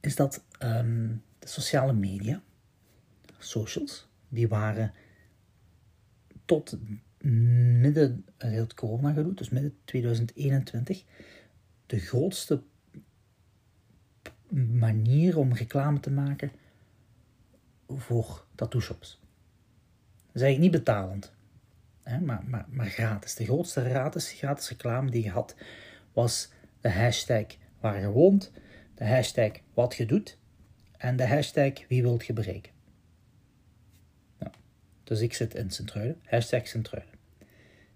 is 0.00 0.16
dat 0.16 0.44
ehm, 0.58 1.16
de 1.38 1.48
sociale 1.48 1.92
media, 1.92 2.42
socials, 3.38 4.08
die 4.28 4.48
waren 4.48 4.94
tot 6.44 6.76
midden 7.80 8.26
het 8.36 8.74
corona 8.74 9.12
gedoe, 9.12 9.34
dus 9.34 9.48
midden 9.48 9.78
2021, 9.84 11.04
de 11.86 11.98
grootste 11.98 12.62
manier 14.78 15.38
om 15.38 15.52
reclame 15.52 16.00
te 16.00 16.10
maken 16.10 16.52
voor 17.86 18.46
tattoo 18.54 18.80
shops. 18.80 19.20
Is 20.32 20.40
eigenlijk 20.42 20.72
niet 20.72 20.84
betalend, 20.84 21.32
hè, 22.02 22.20
maar, 22.20 22.44
maar, 22.46 22.66
maar 22.68 22.86
gratis. 22.86 23.34
De 23.34 23.44
grootste 23.44 23.84
gratis, 23.84 24.32
gratis 24.32 24.68
reclame 24.68 25.10
die 25.10 25.22
je 25.22 25.30
had 25.30 25.56
was 26.12 26.50
de 26.80 26.90
hashtag 26.90 27.46
waar 27.80 28.00
je 28.00 28.10
woont, 28.10 28.52
de 28.94 29.06
hashtag 29.06 29.50
wat 29.74 29.94
je 29.94 30.06
doet 30.06 30.38
en 30.96 31.16
de 31.16 31.26
hashtag 31.26 31.72
wie 31.88 32.02
wilt 32.02 32.26
je 32.26 32.32
bereiken. 32.32 32.72
Nou, 34.38 34.52
dus 35.04 35.20
ik 35.20 35.34
zit 35.34 35.54
in 35.54 35.70
Sint-Truiden, 35.70 36.20
hashtag. 36.24 36.62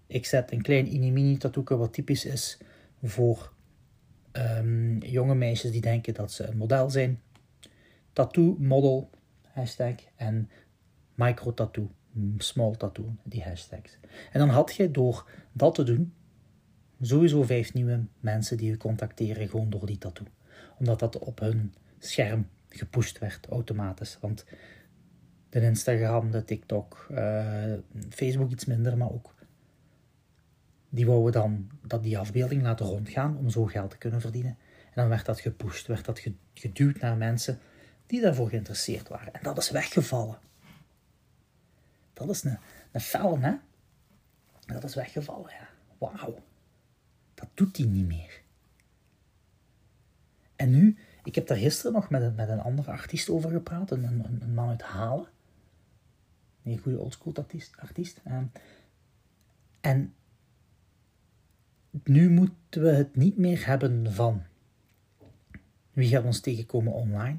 Ik 0.07 0.25
zet 0.25 0.51
een 0.51 0.61
klein 0.61 1.13
mini 1.13 1.37
tattoo 1.37 1.77
wat 1.77 1.93
typisch 1.93 2.25
is 2.25 2.57
voor 3.03 3.53
um, 4.31 4.97
jonge 4.97 5.35
meisjes 5.35 5.71
die 5.71 5.81
denken 5.81 6.13
dat 6.13 6.31
ze 6.31 6.47
een 6.47 6.57
model 6.57 6.89
zijn. 6.89 7.21
Tattoo 8.13 8.55
model 8.59 9.09
hashtag 9.41 9.95
en 10.15 10.49
micro 11.15 11.53
tattoo, 11.53 11.91
small 12.37 12.75
tattoo, 12.75 13.15
die 13.23 13.43
hashtags. 13.43 13.97
En 14.31 14.39
dan 14.39 14.49
had 14.49 14.75
je 14.75 14.91
door 14.91 15.29
dat 15.51 15.75
te 15.75 15.83
doen 15.83 16.13
sowieso 17.01 17.43
vijf 17.43 17.73
nieuwe 17.73 18.05
mensen 18.19 18.57
die 18.57 18.69
je 18.69 18.77
contacteren 18.77 19.49
gewoon 19.49 19.69
door 19.69 19.85
die 19.85 19.97
tattoo. 19.97 20.27
Omdat 20.79 20.99
dat 20.99 21.19
op 21.19 21.39
hun 21.39 21.73
scherm 21.99 22.47
gepusht 22.69 23.19
werd 23.19 23.47
automatisch. 23.47 24.17
Want 24.21 24.45
de 25.49 25.61
Instagram, 25.61 26.31
de 26.31 26.43
TikTok, 26.43 27.07
uh, 27.11 27.73
Facebook 28.09 28.51
iets 28.51 28.65
minder, 28.65 28.97
maar 28.97 29.11
ook 29.11 29.33
die 30.89 31.05
wouden 31.05 31.31
dan 31.31 31.69
dat 31.87 32.03
die 32.03 32.17
afbeelding 32.17 32.61
laten 32.61 32.85
rondgaan 32.85 33.37
om 33.37 33.49
zo 33.49 33.65
geld 33.65 33.89
te 33.89 33.97
kunnen 33.97 34.21
verdienen. 34.21 34.57
En 34.85 35.01
dan 35.01 35.09
werd 35.09 35.25
dat 35.25 35.39
gepusht, 35.39 35.87
werd 35.87 36.05
dat 36.05 36.27
geduwd 36.53 36.99
naar 36.99 37.17
mensen 37.17 37.59
die 38.05 38.21
daarvoor 38.21 38.49
geïnteresseerd 38.49 39.07
waren. 39.07 39.33
En 39.33 39.43
dat 39.43 39.57
is 39.57 39.69
weggevallen. 39.69 40.37
Dat 42.25 42.35
is 42.35 42.43
een, 42.43 42.57
een 42.91 43.01
film, 43.01 43.41
hè? 43.41 43.55
Dat 44.65 44.83
is 44.83 44.95
weggevallen, 44.95 45.51
ja. 45.51 45.67
Wauw. 45.97 46.43
Dat 47.33 47.47
doet 47.53 47.77
hij 47.77 47.85
niet 47.85 48.07
meer. 48.07 48.41
En 50.55 50.71
nu, 50.71 50.97
ik 51.23 51.35
heb 51.35 51.47
daar 51.47 51.57
gisteren 51.57 51.93
nog 51.93 52.09
met 52.09 52.21
een, 52.21 52.35
met 52.35 52.49
een 52.49 52.59
andere 52.61 52.91
artiest 52.91 53.29
over 53.29 53.49
gepraat, 53.49 53.91
een, 53.91 54.03
een, 54.03 54.53
man 54.53 54.69
uit 54.69 54.81
Halen. 54.81 55.27
Een 56.63 56.77
goede 56.77 56.99
oldschool 56.99 57.33
artiest. 57.35 57.73
artiest. 57.77 58.19
Ehm, 58.23 58.45
en 59.81 60.13
nu 62.03 62.29
moeten 62.29 62.81
we 62.81 62.89
het 62.89 63.15
niet 63.15 63.37
meer 63.37 63.65
hebben 63.65 64.13
van 64.13 64.43
wie 65.93 66.09
gaat 66.09 66.23
ons 66.23 66.39
tegenkomen 66.39 66.93
online, 66.93 67.37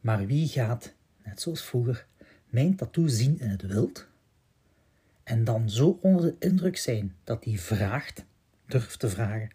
maar 0.00 0.26
wie 0.26 0.48
gaat, 0.48 0.94
net 1.24 1.40
zoals 1.40 1.64
vroeger, 1.64 2.06
mijn 2.56 2.76
tattoo 2.76 3.06
zien 3.06 3.40
in 3.40 3.48
het 3.50 3.62
wild 3.62 4.06
en 5.22 5.44
dan 5.44 5.70
zo 5.70 5.98
onder 6.02 6.22
de 6.22 6.46
indruk 6.46 6.76
zijn 6.76 7.16
dat 7.24 7.44
hij 7.44 7.58
vraagt, 7.58 8.24
durft 8.66 8.98
te 8.98 9.08
vragen: 9.08 9.50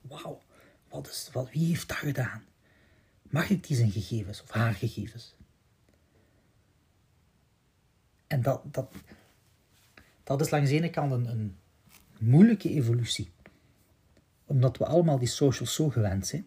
Wauw, 0.00 0.40
wat 0.88 1.08
is, 1.08 1.28
wat, 1.32 1.50
wie 1.50 1.66
heeft 1.66 1.88
dat 1.88 1.96
gedaan? 1.96 2.44
Mag 3.22 3.50
ik 3.50 3.66
die 3.66 3.76
zijn 3.76 3.90
gegevens 3.90 4.42
of 4.42 4.50
haar 4.50 4.74
gegevens? 4.74 5.34
En 8.26 8.42
dat, 8.42 8.62
dat, 8.64 8.92
dat 10.24 10.40
is 10.40 10.50
langs 10.50 10.70
de 10.70 10.76
ene 10.76 10.90
kant 10.90 11.12
een, 11.12 11.26
een 11.26 11.56
moeilijke 12.18 12.70
evolutie 12.70 13.30
omdat 14.44 14.76
we 14.76 14.86
allemaal 14.86 15.18
die 15.18 15.28
socials 15.28 15.74
zo 15.74 15.88
gewend 15.88 16.26
zijn. 16.26 16.46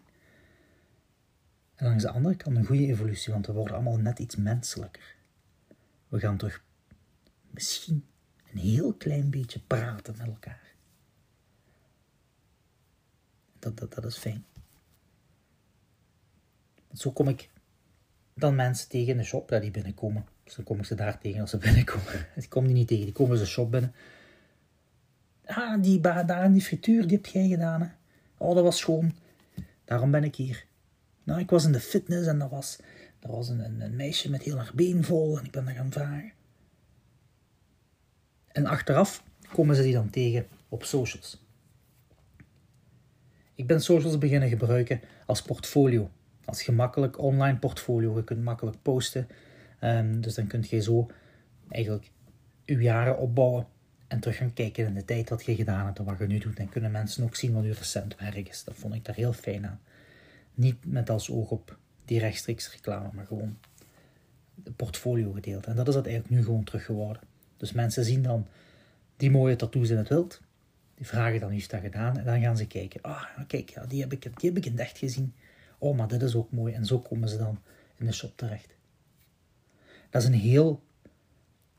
En 1.74 1.86
langs 1.86 2.02
de 2.02 2.10
andere 2.10 2.36
kant 2.36 2.56
een 2.56 2.64
goede 2.64 2.86
evolutie, 2.86 3.32
want 3.32 3.46
we 3.46 3.52
worden 3.52 3.74
allemaal 3.74 3.96
net 3.96 4.18
iets 4.18 4.36
menselijker. 4.36 5.20
We 6.12 6.20
gaan 6.20 6.36
terug 6.36 6.64
misschien 7.50 8.06
een 8.52 8.58
heel 8.58 8.94
klein 8.94 9.30
beetje 9.30 9.60
praten 9.60 10.14
met 10.18 10.26
elkaar. 10.26 10.74
Dat, 13.58 13.76
dat, 13.76 13.94
dat 13.94 14.04
is 14.04 14.16
fijn. 14.16 14.44
Zo 16.92 17.10
kom 17.10 17.28
ik 17.28 17.50
dan 18.34 18.54
mensen 18.54 18.88
tegen 18.88 19.08
in 19.08 19.16
de 19.16 19.24
shop 19.24 19.48
dat 19.48 19.62
die 19.62 19.70
binnenkomen. 19.70 20.26
Dus 20.44 20.54
dan 20.54 20.64
kom 20.64 20.78
ik 20.78 20.84
ze 20.84 20.94
daar 20.94 21.18
tegen 21.18 21.40
als 21.40 21.50
ze 21.50 21.58
binnenkomen. 21.58 22.26
Ik 22.36 22.48
kom 22.48 22.66
die 22.66 22.74
niet 22.74 22.88
tegen, 22.88 23.04
die 23.04 23.14
komen 23.14 23.38
ze 23.38 23.46
shop 23.46 23.70
binnen. 23.70 23.94
Ah, 25.44 25.82
die 25.82 26.00
daar 26.00 26.44
in 26.44 26.52
die 26.52 26.62
frituur, 26.62 27.06
die 27.06 27.16
heb 27.16 27.26
jij 27.26 27.48
gedaan, 27.48 27.82
hè? 27.82 27.88
Oh, 28.36 28.54
dat 28.54 28.64
was 28.64 28.78
schoon. 28.78 29.16
Daarom 29.84 30.10
ben 30.10 30.24
ik 30.24 30.36
hier. 30.36 30.66
Nou, 31.22 31.40
ik 31.40 31.50
was 31.50 31.64
in 31.64 31.72
de 31.72 31.80
fitness 31.80 32.26
en 32.26 32.38
dat 32.38 32.50
was, 32.50 32.78
dat 33.22 33.30
was 33.30 33.48
een, 33.48 33.96
meisje 33.96 34.30
met 34.30 34.42
heel 34.42 34.56
haar 34.56 34.72
been 34.74 35.04
vol 35.04 35.38
en 35.38 35.44
ik 35.44 35.50
ben 35.50 35.64
daar 35.64 35.74
gaan 35.74 35.92
vragen. 35.92 36.32
En 38.48 38.66
achteraf 38.66 39.24
komen 39.52 39.76
ze 39.76 39.82
die 39.82 39.92
dan 39.92 40.10
tegen 40.10 40.46
op 40.68 40.84
socials. 40.84 41.44
Ik 43.54 43.66
ben 43.66 43.80
socials 43.80 44.18
beginnen 44.18 44.48
gebruiken 44.48 45.00
als 45.26 45.42
portfolio. 45.42 46.10
Als 46.44 46.62
gemakkelijk 46.62 47.18
online 47.18 47.58
portfolio. 47.58 48.16
Je 48.16 48.24
kunt 48.24 48.42
makkelijk 48.42 48.76
posten. 48.82 49.28
Um, 49.80 50.20
dus 50.20 50.34
dan 50.34 50.46
kunt 50.46 50.70
je 50.70 50.80
zo 50.80 51.10
eigenlijk 51.68 52.10
je 52.64 52.76
jaren 52.76 53.18
opbouwen 53.18 53.66
en 54.08 54.20
terug 54.20 54.36
gaan 54.36 54.52
kijken 54.52 54.86
in 54.86 54.94
de 54.94 55.04
tijd 55.04 55.28
wat 55.28 55.44
je 55.44 55.54
gedaan 55.54 55.86
hebt 55.86 55.98
en 55.98 56.04
wat 56.04 56.18
je 56.18 56.26
nu 56.26 56.38
doet. 56.38 56.58
En 56.58 56.68
kunnen 56.68 56.90
mensen 56.90 57.24
ook 57.24 57.36
zien 57.36 57.52
wat 57.52 57.64
je 57.64 57.72
recent 57.72 58.18
werk 58.18 58.48
is. 58.48 58.64
Dat 58.64 58.74
vond 58.74 58.94
ik 58.94 59.04
daar 59.04 59.14
heel 59.14 59.32
fijn 59.32 59.66
aan. 59.66 59.80
Niet 60.54 60.86
met 60.86 61.10
als 61.10 61.30
oog 61.30 61.50
op 61.50 61.78
die 62.04 62.18
rechtstreeks 62.18 62.72
reclame, 62.72 63.10
maar 63.12 63.26
gewoon 63.26 63.58
het 64.64 64.76
portfolio 64.76 65.32
gedeeld. 65.32 65.66
En 65.66 65.76
dat 65.76 65.88
is 65.88 65.94
dat 65.94 66.06
eigenlijk 66.06 66.34
nu 66.34 66.44
gewoon 66.44 66.64
terug 66.64 66.84
geworden. 66.84 67.22
Dus 67.56 67.72
mensen 67.72 68.04
zien 68.04 68.22
dan 68.22 68.46
die 69.16 69.30
mooie 69.30 69.56
tattoos 69.56 69.90
in 69.90 69.96
het 69.96 70.08
wild. 70.08 70.40
Die 70.94 71.06
vragen 71.06 71.40
dan 71.40 71.48
wie 71.48 71.58
heeft 71.58 71.70
dat 71.70 71.80
gedaan. 71.80 72.18
En 72.18 72.24
dan 72.24 72.40
gaan 72.40 72.56
ze 72.56 72.66
kijken. 72.66 73.02
Ah, 73.02 73.24
kijk, 73.46 73.70
ja, 73.70 73.84
die, 73.86 74.00
heb 74.00 74.12
ik, 74.12 74.22
die 74.22 74.48
heb 74.48 74.56
ik 74.56 74.66
in 74.66 74.78
echt 74.78 74.98
gezien. 74.98 75.34
Oh, 75.78 75.96
maar 75.96 76.08
dit 76.08 76.22
is 76.22 76.34
ook 76.34 76.50
mooi. 76.50 76.74
En 76.74 76.86
zo 76.86 76.98
komen 76.98 77.28
ze 77.28 77.36
dan 77.36 77.58
in 77.96 78.06
de 78.06 78.12
shop 78.12 78.36
terecht. 78.36 78.74
Dat 80.10 80.22
is 80.22 80.28
een 80.28 80.34
heel, 80.34 80.82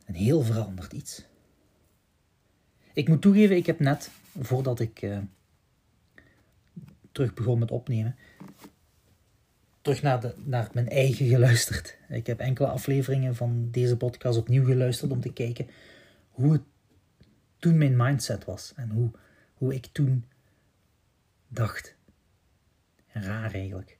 een 0.06 0.16
heel 0.16 0.42
veranderd 0.42 0.94
iets. 0.94 1.26
Ik 2.94 3.08
moet 3.08 3.22
toegeven, 3.22 3.56
ik 3.56 3.66
heb 3.66 3.80
net, 3.80 4.10
voordat 4.40 4.80
ik 4.80 5.02
uh, 5.02 5.18
terug 7.12 7.34
begon 7.34 7.60
met 7.60 7.72
opnemen, 7.72 8.16
terug 9.84 10.02
naar, 10.02 10.34
naar 10.38 10.70
mijn 10.74 10.90
eigen 10.90 11.28
geluisterd. 11.28 11.98
Ik 12.10 12.28
heb 12.28 12.40
enkele 12.40 12.68
afleveringen 12.68 13.36
van 13.36 13.68
deze 13.72 13.98
podcast 13.98 14.38
opnieuw 14.38 14.66
geluisterd 14.66 15.12
om 15.12 15.22
te 15.22 15.34
kijken 15.34 15.68
hoe 16.32 16.52
het 16.52 16.62
toen 17.58 17.78
mijn 17.78 17.96
mindset 17.96 18.46
was 18.46 18.74
en 18.76 18.90
hoe, 18.90 19.12
hoe 19.54 19.74
ik 19.74 19.86
toen 19.86 20.26
dacht. 21.48 21.96
Raar 23.08 23.54
eigenlijk. 23.54 23.98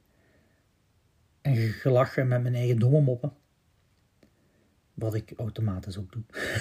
En 1.42 1.56
gelachen 1.56 2.28
met 2.28 2.42
mijn 2.42 2.56
eigen 2.56 2.80
domme 2.80 3.02
moppen. 3.02 3.34
Wat 4.94 5.14
ik 5.14 5.34
automatisch 5.38 5.98
ook 5.98 6.12
doe. 6.12 6.24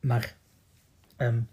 Maar 0.00 0.36
um, 1.16 1.48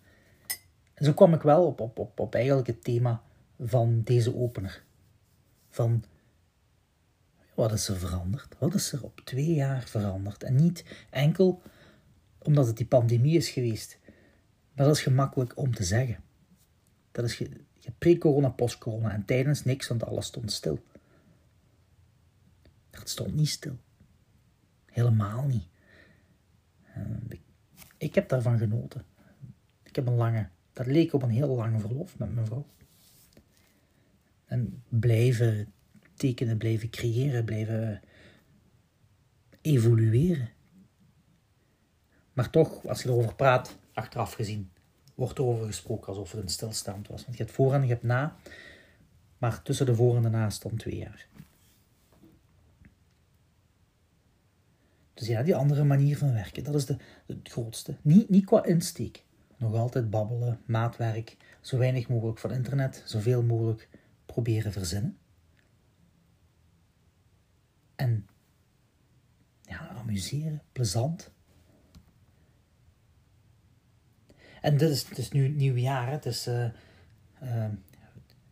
zo 0.95 1.13
kwam 1.13 1.33
ik 1.33 1.41
wel 1.41 1.65
op, 1.65 1.79
op, 1.79 1.99
op, 1.99 2.19
op 2.19 2.35
eigenlijk 2.35 2.67
het 2.67 2.83
thema 2.83 3.23
van 3.59 4.01
deze 4.03 4.35
opener. 4.35 4.83
Van 5.77 6.03
wat 7.53 7.71
is 7.71 7.87
er 7.87 7.97
veranderd? 7.97 8.55
Wat 8.59 8.73
is 8.73 8.91
er 8.91 9.03
op 9.03 9.21
twee 9.23 9.53
jaar 9.53 9.83
veranderd? 9.83 10.43
En 10.43 10.55
niet 10.55 10.85
enkel 11.09 11.61
omdat 12.37 12.67
het 12.67 12.77
die 12.77 12.85
pandemie 12.85 13.37
is 13.37 13.49
geweest. 13.49 13.99
Maar 14.73 14.85
dat 14.85 14.95
is 14.95 15.01
gemakkelijk 15.01 15.57
om 15.57 15.75
te 15.75 15.83
zeggen. 15.83 16.23
Dat 17.11 17.25
is 17.25 17.41
pre-corona, 17.97 18.49
post-corona 18.49 19.11
en 19.11 19.25
tijdens 19.25 19.63
niks, 19.63 19.87
want 19.87 20.03
alles 20.03 20.25
stond 20.25 20.51
stil. 20.51 20.83
Het 22.89 23.09
stond 23.09 23.33
niet 23.35 23.49
stil. 23.49 23.77
Helemaal 24.85 25.45
niet. 25.45 25.67
Uh, 26.97 27.39
ik 27.97 28.15
heb 28.15 28.29
daarvan 28.29 28.57
genoten. 28.57 29.05
Ik 29.83 29.95
heb 29.95 30.07
een 30.07 30.15
lange, 30.15 30.49
dat 30.73 30.85
leek 30.85 31.13
op 31.13 31.21
een 31.21 31.29
heel 31.29 31.55
lang 31.55 31.81
verlof 31.81 32.17
met 32.17 32.33
mijn 32.33 32.45
vrouw. 32.45 32.65
En 34.47 34.83
blijven 34.89 35.73
tekenen, 36.13 36.57
blijven 36.57 36.89
creëren, 36.89 37.45
blijven 37.45 38.01
evolueren. 39.61 40.49
Maar 42.33 42.49
toch, 42.49 42.87
als 42.87 43.03
je 43.03 43.09
erover 43.09 43.35
praat, 43.35 43.77
achteraf 43.93 44.33
gezien, 44.33 44.71
wordt 45.15 45.37
er 45.37 45.43
over 45.43 45.65
gesproken 45.65 46.07
alsof 46.07 46.31
het 46.31 46.41
een 46.41 46.49
stilstand 46.49 47.07
was. 47.07 47.25
Want 47.25 47.37
je 47.37 47.43
hebt 47.43 47.55
voor 47.55 47.73
en 47.73 47.81
je 47.81 47.87
hebt 47.87 48.03
na, 48.03 48.35
maar 49.37 49.61
tussen 49.61 49.85
de 49.85 49.95
voor 49.95 50.15
en 50.15 50.21
de 50.21 50.29
na 50.29 50.49
stond 50.49 50.79
twee 50.79 50.97
jaar. 50.97 51.27
Dus 55.13 55.27
ja, 55.27 55.43
die 55.43 55.55
andere 55.55 55.83
manier 55.83 56.17
van 56.17 56.33
werken, 56.33 56.63
dat 56.63 56.75
is 56.75 56.85
de, 56.85 56.97
het 57.25 57.49
grootste. 57.49 57.95
Niet, 58.01 58.29
niet 58.29 58.45
qua 58.45 58.65
insteek. 58.65 59.23
Nog 59.57 59.73
altijd 59.73 60.09
babbelen, 60.09 60.61
maatwerk, 60.65 61.37
zo 61.61 61.77
weinig 61.77 62.09
mogelijk 62.09 62.39
van 62.39 62.51
internet, 62.51 63.03
zoveel 63.05 63.43
mogelijk 63.43 63.89
proberen 64.27 64.71
verzinnen. 64.71 65.17
En 67.95 68.27
ja, 69.61 69.89
amuseren, 69.89 70.61
plezant. 70.71 71.31
En 74.61 74.77
dit 74.77 74.89
is, 74.89 75.09
het 75.09 75.17
is 75.17 75.31
nu 75.31 75.47
nieuwjaar, 75.47 76.11
het 76.11 76.25
is, 76.25 76.47
uh, 76.47 76.69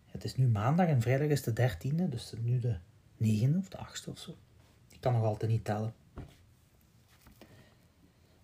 het 0.06 0.24
is 0.24 0.36
nu 0.36 0.48
maandag 0.48 0.88
en 0.88 1.02
vrijdag 1.02 1.28
is 1.28 1.44
de 1.44 1.54
dertiende, 1.54 2.10
dus 2.10 2.34
nu 2.42 2.60
de 2.60 2.78
negende 3.18 3.58
of 3.58 3.70
de 3.70 3.78
achtste 3.78 4.10
of 4.10 4.20
zo. 4.20 4.38
Ik 4.90 5.02
kan 5.02 5.14
nog 5.14 5.24
altijd 5.24 5.52
niet 5.52 5.66
tellen. 5.66 5.94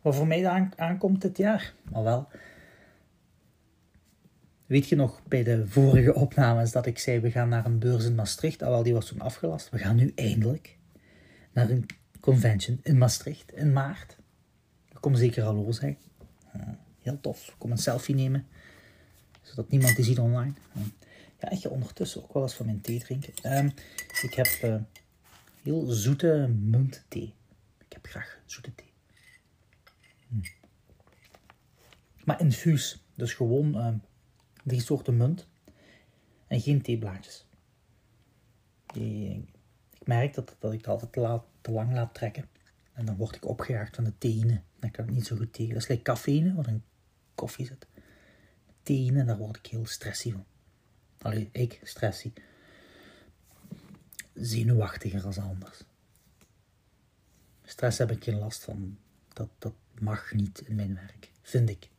Wat 0.01 0.15
voor 0.15 0.27
mij 0.27 0.69
aankomt 0.75 1.21
dit 1.21 1.37
jaar, 1.37 1.73
maar 1.91 2.03
wel. 2.03 2.27
Weet 4.71 4.89
je 4.89 4.95
nog 4.95 5.21
bij 5.27 5.43
de 5.43 5.67
vorige 5.67 6.13
opnames 6.13 6.71
dat 6.71 6.85
ik 6.85 6.99
zei 6.99 7.19
we 7.19 7.31
gaan 7.31 7.49
naar 7.49 7.65
een 7.65 7.79
beurs 7.79 8.05
in 8.05 8.15
Maastricht? 8.15 8.61
Alhoewel, 8.61 8.83
die 8.83 8.93
was 8.93 9.05
toen 9.05 9.21
afgelast. 9.21 9.69
We 9.69 9.77
gaan 9.77 9.95
nu 9.95 10.11
eindelijk 10.15 10.77
naar 11.51 11.69
een 11.69 11.85
convention 12.19 12.79
in 12.83 12.97
Maastricht 12.97 13.53
in 13.53 13.73
maart. 13.73 14.17
Ik 14.89 14.97
kom 14.99 15.15
zeker 15.15 15.43
hallo 15.43 15.71
zeggen. 15.71 15.97
heel 17.01 17.19
tof. 17.21 17.55
Kom 17.57 17.71
een 17.71 17.77
selfie 17.77 18.15
nemen. 18.15 18.47
Zodat 19.41 19.69
niemand 19.69 19.95
die 19.95 20.05
ziet 20.05 20.19
online. 20.19 20.53
Ja, 21.39 21.49
ik 21.49 21.59
ga 21.59 21.69
ondertussen 21.69 22.23
ook 22.23 22.33
wel 22.33 22.43
eens 22.43 22.53
van 22.53 22.65
mijn 22.65 22.81
thee 22.81 22.99
drinken. 22.99 23.33
Ehm, 23.41 23.69
ik 24.21 24.33
heb 24.33 24.47
uh, 24.63 24.75
heel 25.63 25.85
zoete 25.85 26.49
muntthee. 26.59 27.33
Ik 27.77 27.93
heb 27.93 28.05
graag 28.05 28.39
zoete 28.45 28.75
thee. 28.75 28.91
Hm. 30.27 30.35
Maar 32.23 32.41
infuus. 32.41 33.03
Dus 33.15 33.33
gewoon 33.33 33.77
uh, 33.77 33.93
drie 34.63 34.81
soorten 34.81 35.17
munt. 35.17 35.47
En 36.47 36.61
geen 36.61 36.81
theeblaadjes. 36.81 37.45
Ik 38.93 39.47
merk 40.03 40.33
dat, 40.33 40.55
dat 40.59 40.73
ik 40.73 40.77
het 40.77 40.87
altijd 40.87 41.11
te, 41.61 41.71
lang 41.71 41.93
laat 41.93 42.13
trekken. 42.13 42.49
En 42.93 43.05
dan 43.05 43.15
word 43.15 43.35
ik 43.35 43.45
opgejaagd 43.45 43.95
van 43.95 44.03
de 44.03 44.17
theïne. 44.17 44.61
Dan 44.79 44.91
kan 44.91 45.05
ik 45.05 45.11
niet 45.11 45.25
zo 45.25 45.35
goed 45.35 45.53
tegen. 45.53 45.73
Dat 45.73 45.81
is 45.81 45.87
like 45.87 46.01
cafeïne, 46.01 46.53
wat 46.53 46.67
in 46.67 46.83
koffie 47.35 47.65
zit. 47.65 47.87
Theïne, 48.83 49.25
daar 49.25 49.37
word 49.37 49.57
ik 49.57 49.65
heel 49.65 49.85
stressy 49.85 50.31
van. 50.31 50.45
Allee, 51.21 51.49
ik 51.51 51.79
stressy. 51.83 52.33
Zenuwachtiger 54.33 55.25
als 55.25 55.37
anders. 55.37 55.83
Stress 57.63 57.97
heb 57.97 58.11
ik 58.11 58.23
geen 58.23 58.37
last 58.37 58.63
van. 58.63 58.97
Dat, 59.33 59.49
dat 59.57 59.73
mag 59.99 60.33
niet 60.33 60.61
in 60.65 60.75
mijn 60.75 60.95
werk, 60.95 61.31
vind 61.41 61.69
ik. 61.69 61.89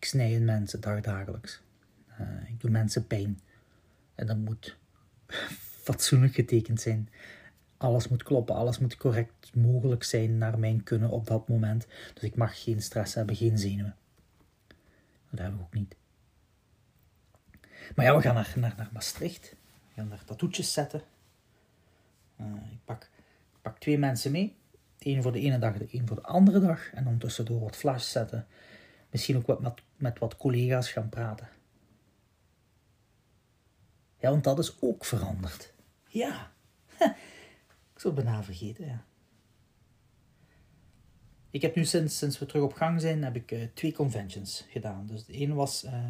Ik 0.00 0.06
snij 0.06 0.38
mensen 0.38 0.80
dagdagelijks. 0.80 1.60
Uh, 2.20 2.48
ik 2.48 2.60
doe 2.60 2.70
mensen 2.70 3.06
pijn. 3.06 3.40
En 4.14 4.26
dat 4.26 4.36
moet 4.36 4.76
fatsoenlijk 5.86 6.34
getekend 6.34 6.80
zijn. 6.80 7.08
Alles 7.76 8.08
moet 8.08 8.22
kloppen, 8.22 8.54
alles 8.54 8.78
moet 8.78 8.96
correct 8.96 9.54
mogelijk 9.54 10.04
zijn 10.04 10.38
naar 10.38 10.58
mijn 10.58 10.82
kunnen 10.82 11.10
op 11.10 11.26
dat 11.26 11.48
moment. 11.48 11.86
Dus 12.14 12.22
ik 12.22 12.34
mag 12.36 12.62
geen 12.62 12.82
stress 12.82 13.14
hebben, 13.14 13.36
geen 13.36 13.58
zenuwen. 13.58 13.96
Dat 15.30 15.40
hebben 15.40 15.58
we 15.58 15.64
ook 15.64 15.74
niet. 15.74 15.96
Maar 17.94 18.04
ja, 18.04 18.16
we 18.16 18.22
gaan 18.22 18.34
naar, 18.34 18.52
naar, 18.56 18.74
naar 18.76 18.90
Maastricht. 18.92 19.54
We 19.88 19.94
gaan 19.94 20.08
daar 20.08 20.24
tattoetjes 20.24 20.72
zetten. 20.72 21.02
Uh, 22.40 22.46
ik, 22.46 22.84
pak, 22.84 23.02
ik 23.52 23.62
pak 23.62 23.78
twee 23.78 23.98
mensen 23.98 24.32
mee. 24.32 24.56
Eén 24.98 25.22
voor 25.22 25.32
de 25.32 25.40
ene 25.40 25.58
dag, 25.58 25.76
de 25.76 25.88
één 25.90 26.06
voor 26.06 26.16
de 26.16 26.22
andere 26.22 26.60
dag. 26.60 26.92
En 26.92 27.04
dan 27.04 27.18
tussendoor 27.18 27.60
wat 27.60 27.76
flash 27.76 28.10
zetten. 28.10 28.46
Misschien 29.10 29.36
ook 29.36 29.46
wat 29.46 29.60
met, 29.60 29.82
met 29.96 30.18
wat 30.18 30.36
collega's 30.36 30.90
gaan 30.90 31.08
praten. 31.08 31.48
Ja, 34.18 34.30
want 34.30 34.44
dat 34.44 34.58
is 34.58 34.80
ook 34.80 35.04
veranderd. 35.04 35.72
Ja. 36.08 36.52
Ik 37.94 38.06
zou 38.06 38.14
het 38.14 38.24
bijna 38.24 38.42
vergeten, 38.42 38.86
ja. 38.86 39.04
Ik 41.50 41.62
heb 41.62 41.74
nu 41.74 41.84
sinds, 41.84 42.18
sinds 42.18 42.38
we 42.38 42.46
terug 42.46 42.62
op 42.62 42.72
gang 42.72 43.00
zijn, 43.00 43.24
heb 43.24 43.36
ik 43.36 43.50
uh, 43.50 43.62
twee 43.74 43.92
conventions 43.92 44.64
gedaan. 44.68 45.06
Dus 45.06 45.24
de 45.24 45.32
ene 45.32 45.54
was 45.54 45.84
uh, 45.84 46.04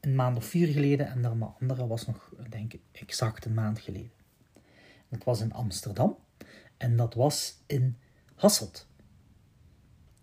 een 0.00 0.14
maand 0.14 0.36
of 0.36 0.44
vier 0.44 0.66
geleden 0.66 1.06
en 1.06 1.22
de 1.22 1.28
andere 1.60 1.86
was 1.86 2.06
nog, 2.06 2.32
denk 2.48 2.72
ik, 2.72 2.80
exact 2.92 3.44
een 3.44 3.54
maand 3.54 3.78
geleden. 3.78 4.12
Dat 5.08 5.24
was 5.24 5.40
in 5.40 5.52
Amsterdam 5.52 6.18
en 6.76 6.96
dat 6.96 7.14
was 7.14 7.58
in 7.66 7.98
Hasselt. 8.34 8.86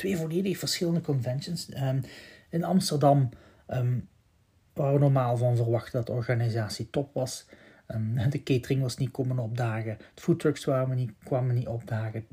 Twee 0.01 0.17
volledig 0.17 0.57
verschillende 0.57 1.01
conventions. 1.01 1.69
Um, 1.75 2.01
in 2.49 2.63
Amsterdam 2.63 3.29
um, 3.67 4.09
waar 4.73 4.93
we 4.93 4.99
normaal 4.99 5.37
van 5.37 5.55
verwachten 5.55 5.91
dat 5.91 6.05
de 6.05 6.11
organisatie 6.11 6.89
top 6.89 7.13
was. 7.13 7.45
Um, 7.87 8.29
de 8.29 8.43
catering 8.43 8.81
was 8.81 8.97
niet 8.97 9.11
komen 9.11 9.39
opdagen. 9.39 9.97
De 10.13 10.21
foodtrucks 10.21 10.61
kwamen 10.61 10.97
niet, 10.97 11.11
kwamen 11.23 11.55
niet 11.55 11.67
opdagen. 11.67 12.27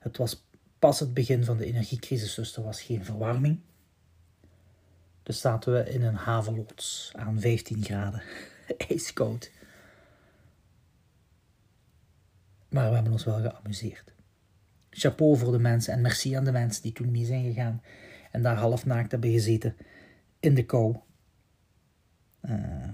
Het 0.00 0.16
was 0.16 0.44
pas 0.78 1.00
het 1.00 1.14
begin 1.14 1.44
van 1.44 1.56
de 1.56 1.64
energiecrisis, 1.64 2.34
dus 2.34 2.56
er 2.56 2.62
was 2.62 2.82
geen 2.82 3.04
verwarming. 3.04 3.60
Dus 5.22 5.40
zaten 5.40 5.72
we 5.72 5.90
in 5.90 6.02
een 6.02 6.14
havenloods 6.14 7.12
aan 7.16 7.40
15 7.40 7.84
graden. 7.84 8.22
Ijskoud. 8.88 9.50
Maar 12.68 12.88
we 12.88 12.94
hebben 12.94 13.12
ons 13.12 13.24
wel 13.24 13.40
geamuseerd. 13.40 14.12
Chapeau 14.90 15.36
voor 15.36 15.52
de 15.52 15.58
mensen 15.58 15.92
en 15.92 16.00
merci 16.00 16.34
aan 16.34 16.44
de 16.44 16.52
mensen 16.52 16.82
die 16.82 16.92
toen 16.92 17.10
mee 17.10 17.24
zijn 17.24 17.44
gegaan 17.44 17.82
en 18.30 18.42
daar 18.42 18.56
half 18.56 18.86
naakt 18.86 19.10
hebben 19.10 19.30
gezeten 19.30 19.76
in 20.40 20.54
de 20.54 20.64
kou. 20.64 20.96
Uh, 22.40 22.88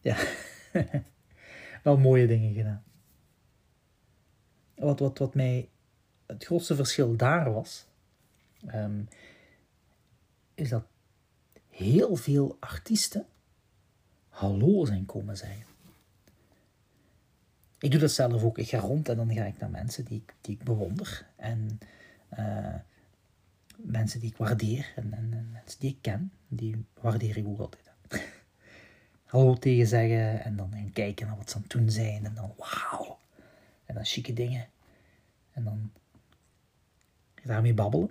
ja, 0.00 0.16
wel 1.82 1.98
mooie 1.98 2.26
dingen 2.26 2.54
gedaan. 2.54 2.84
Wat, 4.74 4.98
wat, 4.98 5.18
wat 5.18 5.34
mij 5.34 5.68
het 6.26 6.44
grootste 6.44 6.74
verschil 6.74 7.16
daar 7.16 7.52
was, 7.52 7.86
um, 8.74 9.08
is 10.54 10.68
dat 10.68 10.84
heel 11.68 12.16
veel 12.16 12.56
artiesten 12.60 13.26
hallo 14.28 14.84
zijn 14.84 15.06
komen 15.06 15.36
zeggen. 15.36 15.75
Ik 17.78 17.90
doe 17.90 18.00
dat 18.00 18.10
zelf 18.10 18.42
ook. 18.42 18.58
Ik 18.58 18.68
ga 18.68 18.78
rond 18.78 19.08
en 19.08 19.16
dan 19.16 19.32
ga 19.32 19.44
ik 19.44 19.58
naar 19.58 19.70
mensen 19.70 20.04
die 20.04 20.22
ik, 20.26 20.34
die 20.40 20.54
ik 20.54 20.64
bewonder. 20.64 21.26
En 21.36 21.78
uh, 22.38 22.74
mensen 23.76 24.20
die 24.20 24.30
ik 24.30 24.36
waardeer. 24.36 24.92
En, 24.96 25.12
en, 25.12 25.28
en, 25.32 25.50
mensen 25.52 25.80
die 25.80 25.90
ik 25.90 25.98
ken, 26.00 26.32
die 26.48 26.84
waardeer 27.00 27.36
ik 27.36 27.46
ook 27.46 27.58
altijd. 27.58 27.84
hallo 29.24 29.54
tegen 29.54 29.86
zeggen 29.86 30.44
en 30.44 30.56
dan 30.56 30.72
gaan 30.72 30.92
kijken 30.92 31.26
naar 31.26 31.36
wat 31.36 31.50
ze 31.50 31.56
aan 31.56 31.62
het 31.62 31.70
doen 31.70 31.90
zijn 31.90 32.24
en 32.24 32.34
dan 32.34 32.54
wauw. 32.56 33.18
En 33.84 33.94
dan 33.94 34.04
chique 34.04 34.32
dingen. 34.32 34.66
En 35.52 35.64
dan 35.64 35.90
daarmee 37.42 37.74
babbelen. 37.74 38.10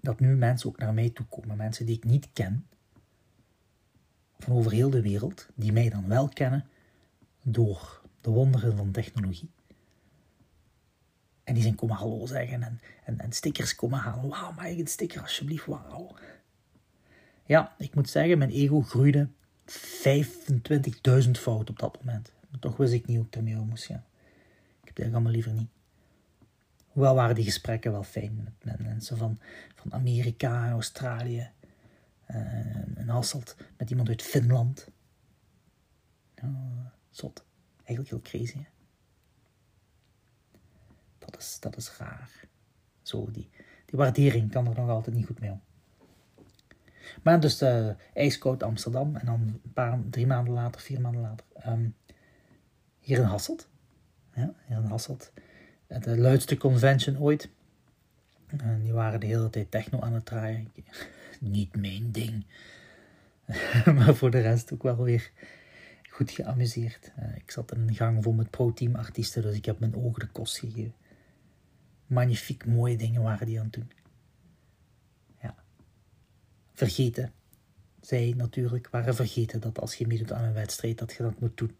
Dat 0.00 0.20
nu 0.20 0.36
mensen 0.36 0.68
ook 0.68 0.78
naar 0.78 0.94
mij 0.94 1.10
toe 1.10 1.26
komen, 1.26 1.56
mensen 1.56 1.86
die 1.86 1.96
ik 1.96 2.04
niet 2.04 2.28
ken, 2.32 2.66
van 4.38 4.52
over 4.52 4.72
heel 4.72 4.90
de 4.90 5.02
wereld, 5.02 5.48
die 5.54 5.72
mij 5.72 5.88
dan 5.88 6.08
wel 6.08 6.28
kennen 6.28 6.66
door 7.42 7.97
de 8.20 8.30
wonderen 8.30 8.76
van 8.76 8.90
technologie. 8.90 9.50
En 11.44 11.54
die 11.54 11.62
zijn 11.62 11.74
komen 11.74 11.96
hallo 11.96 12.26
zeggen 12.26 12.62
en, 12.62 12.80
en, 13.04 13.18
en 13.18 13.32
stickers 13.32 13.74
komen 13.74 13.98
halen. 13.98 14.28
Wauw, 14.28 14.64
ik 14.64 14.78
een 14.78 14.86
sticker 14.86 15.20
alsjeblieft? 15.20 15.66
Wauw. 15.66 16.16
Ja, 17.44 17.74
ik 17.78 17.94
moet 17.94 18.10
zeggen, 18.10 18.38
mijn 18.38 18.50
ego 18.50 18.80
groeide 18.80 19.28
25.000 19.70 21.30
fout 21.30 21.70
op 21.70 21.78
dat 21.78 21.98
moment. 22.04 22.32
Toch 22.60 22.76
wist 22.76 22.92
ik 22.92 23.06
niet 23.06 23.16
hoe 23.16 23.26
ik 23.26 23.36
ermee 23.36 23.58
om 23.58 23.68
moest 23.68 23.84
gaan. 23.84 24.04
Ik 24.82 24.88
heb 24.88 24.98
eigenlijk 24.98 25.14
allemaal 25.14 25.32
liever 25.32 25.52
niet. 25.52 25.70
Hoewel 26.88 27.14
waren 27.14 27.34
die 27.34 27.44
gesprekken 27.44 27.92
wel 27.92 28.02
fijn 28.02 28.54
met, 28.62 28.80
mensen 28.80 29.16
van, 29.16 29.38
van 29.74 29.92
Amerika, 29.92 30.70
Australië, 30.70 31.50
uh, 32.30 32.36
en 32.94 33.08
Hasselt, 33.08 33.56
met 33.76 33.90
iemand 33.90 34.08
uit 34.08 34.22
Finland. 34.22 34.88
zot. 37.10 37.44
Eigenlijk 37.88 38.08
heel 38.08 38.40
crazy. 38.40 38.64
Dat, 41.18 41.36
is, 41.38 41.56
dat 41.60 41.76
is 41.76 41.96
raar. 41.96 42.30
Zo, 43.02 43.30
die, 43.30 43.50
die 43.84 43.98
waardering 43.98 44.50
kan 44.50 44.66
er 44.66 44.74
nog 44.74 44.88
altijd 44.88 45.16
niet 45.16 45.26
goed 45.26 45.40
mee 45.40 45.50
om. 45.50 45.60
Maar 47.22 47.40
dus 47.40 47.62
uh, 47.62 47.90
ijskoud 48.14 48.62
Amsterdam 48.62 49.16
en 49.16 49.26
dan 49.26 49.40
een 49.40 49.72
paar, 49.72 49.98
drie 50.10 50.26
maanden 50.26 50.54
later, 50.54 50.80
vier 50.80 51.00
maanden 51.00 51.20
later, 51.20 51.46
um, 51.66 51.94
hier 52.98 53.18
in 53.18 53.24
Hasselt. 53.24 53.68
Ja, 54.34 54.54
hier 54.66 54.76
in 54.76 54.84
Hasselt. 54.84 55.32
De 55.86 56.18
luidste 56.18 56.56
convention 56.56 57.18
ooit. 57.18 57.48
En 58.46 58.80
die 58.82 58.92
waren 58.92 59.20
de 59.20 59.26
hele 59.26 59.50
tijd 59.50 59.70
techno 59.70 60.00
aan 60.00 60.12
het 60.12 60.26
draaien. 60.26 60.72
Niet 61.40 61.76
mijn 61.76 62.12
ding. 62.12 62.46
maar 63.96 64.14
voor 64.14 64.30
de 64.30 64.40
rest 64.40 64.72
ook 64.72 64.82
wel 64.82 65.02
weer 65.02 65.32
goed 66.18 66.30
geamuseerd. 66.30 67.12
Uh, 67.18 67.36
ik 67.36 67.50
zat 67.50 67.72
in 67.72 67.80
een 67.80 67.94
gang 67.94 68.22
vol 68.22 68.32
met 68.32 68.50
pro-team 68.50 68.94
artiesten, 68.94 69.42
dus 69.42 69.56
ik 69.56 69.64
heb 69.64 69.78
mijn 69.78 69.96
ogen 69.96 70.20
de 70.20 70.26
kost 70.26 70.58
gegeven. 70.58 70.94
Magnifiek 72.06 72.66
mooie 72.66 72.96
dingen 72.96 73.22
waren 73.22 73.46
die 73.46 73.58
aan 73.58 73.64
het 73.64 73.72
doen 73.72 73.90
vergeten. 76.78 77.32
Zij 78.00 78.34
natuurlijk 78.36 78.88
waren 78.90 79.14
vergeten 79.14 79.60
dat 79.60 79.80
als 79.80 79.94
je 79.94 80.06
meedoet 80.06 80.32
aan 80.32 80.44
een 80.44 80.52
wedstrijd, 80.52 80.98
dat 80.98 81.12
je 81.12 81.22
dat 81.22 81.40
moet 81.40 81.56
doen 81.56 81.76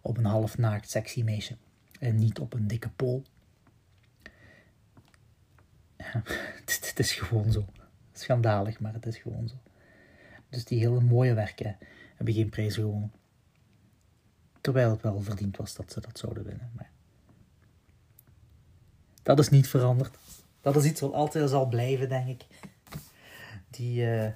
op 0.00 0.16
een 0.16 0.24
half 0.24 0.58
naakt 0.58 0.90
sexy 0.90 1.22
meisje. 1.22 1.56
en 2.00 2.16
niet 2.16 2.38
op 2.38 2.52
een 2.52 2.66
dikke 2.66 2.88
pol. 2.88 3.22
Ja, 5.96 6.22
het, 6.64 6.94
is 6.98 7.12
gewoon 7.12 7.52
zo. 7.52 7.64
Schandalig, 8.12 8.80
maar 8.80 8.92
het 8.92 9.06
is 9.06 9.16
gewoon 9.16 9.48
zo. 9.48 9.54
Dus 10.48 10.64
die 10.64 10.78
hele 10.78 11.00
mooie 11.00 11.34
werken 11.34 11.76
hebben 12.16 12.34
geen 12.34 12.48
prijs 12.48 12.74
gewonnen. 12.74 13.12
Terwijl 14.62 14.90
het 14.90 15.02
wel 15.02 15.20
verdiend 15.20 15.56
was 15.56 15.74
dat 15.74 15.92
ze 15.92 16.00
dat 16.00 16.18
zouden 16.18 16.44
winnen. 16.44 16.70
Maar 16.76 16.90
dat 19.22 19.38
is 19.38 19.48
niet 19.48 19.68
veranderd. 19.68 20.16
Dat 20.60 20.76
is 20.76 20.84
iets 20.84 21.00
wat 21.00 21.12
altijd 21.12 21.50
zal 21.50 21.66
blijven, 21.66 22.08
denk 22.08 22.28
ik. 22.28 22.46
Die 23.70 24.04
uh, 24.04 24.28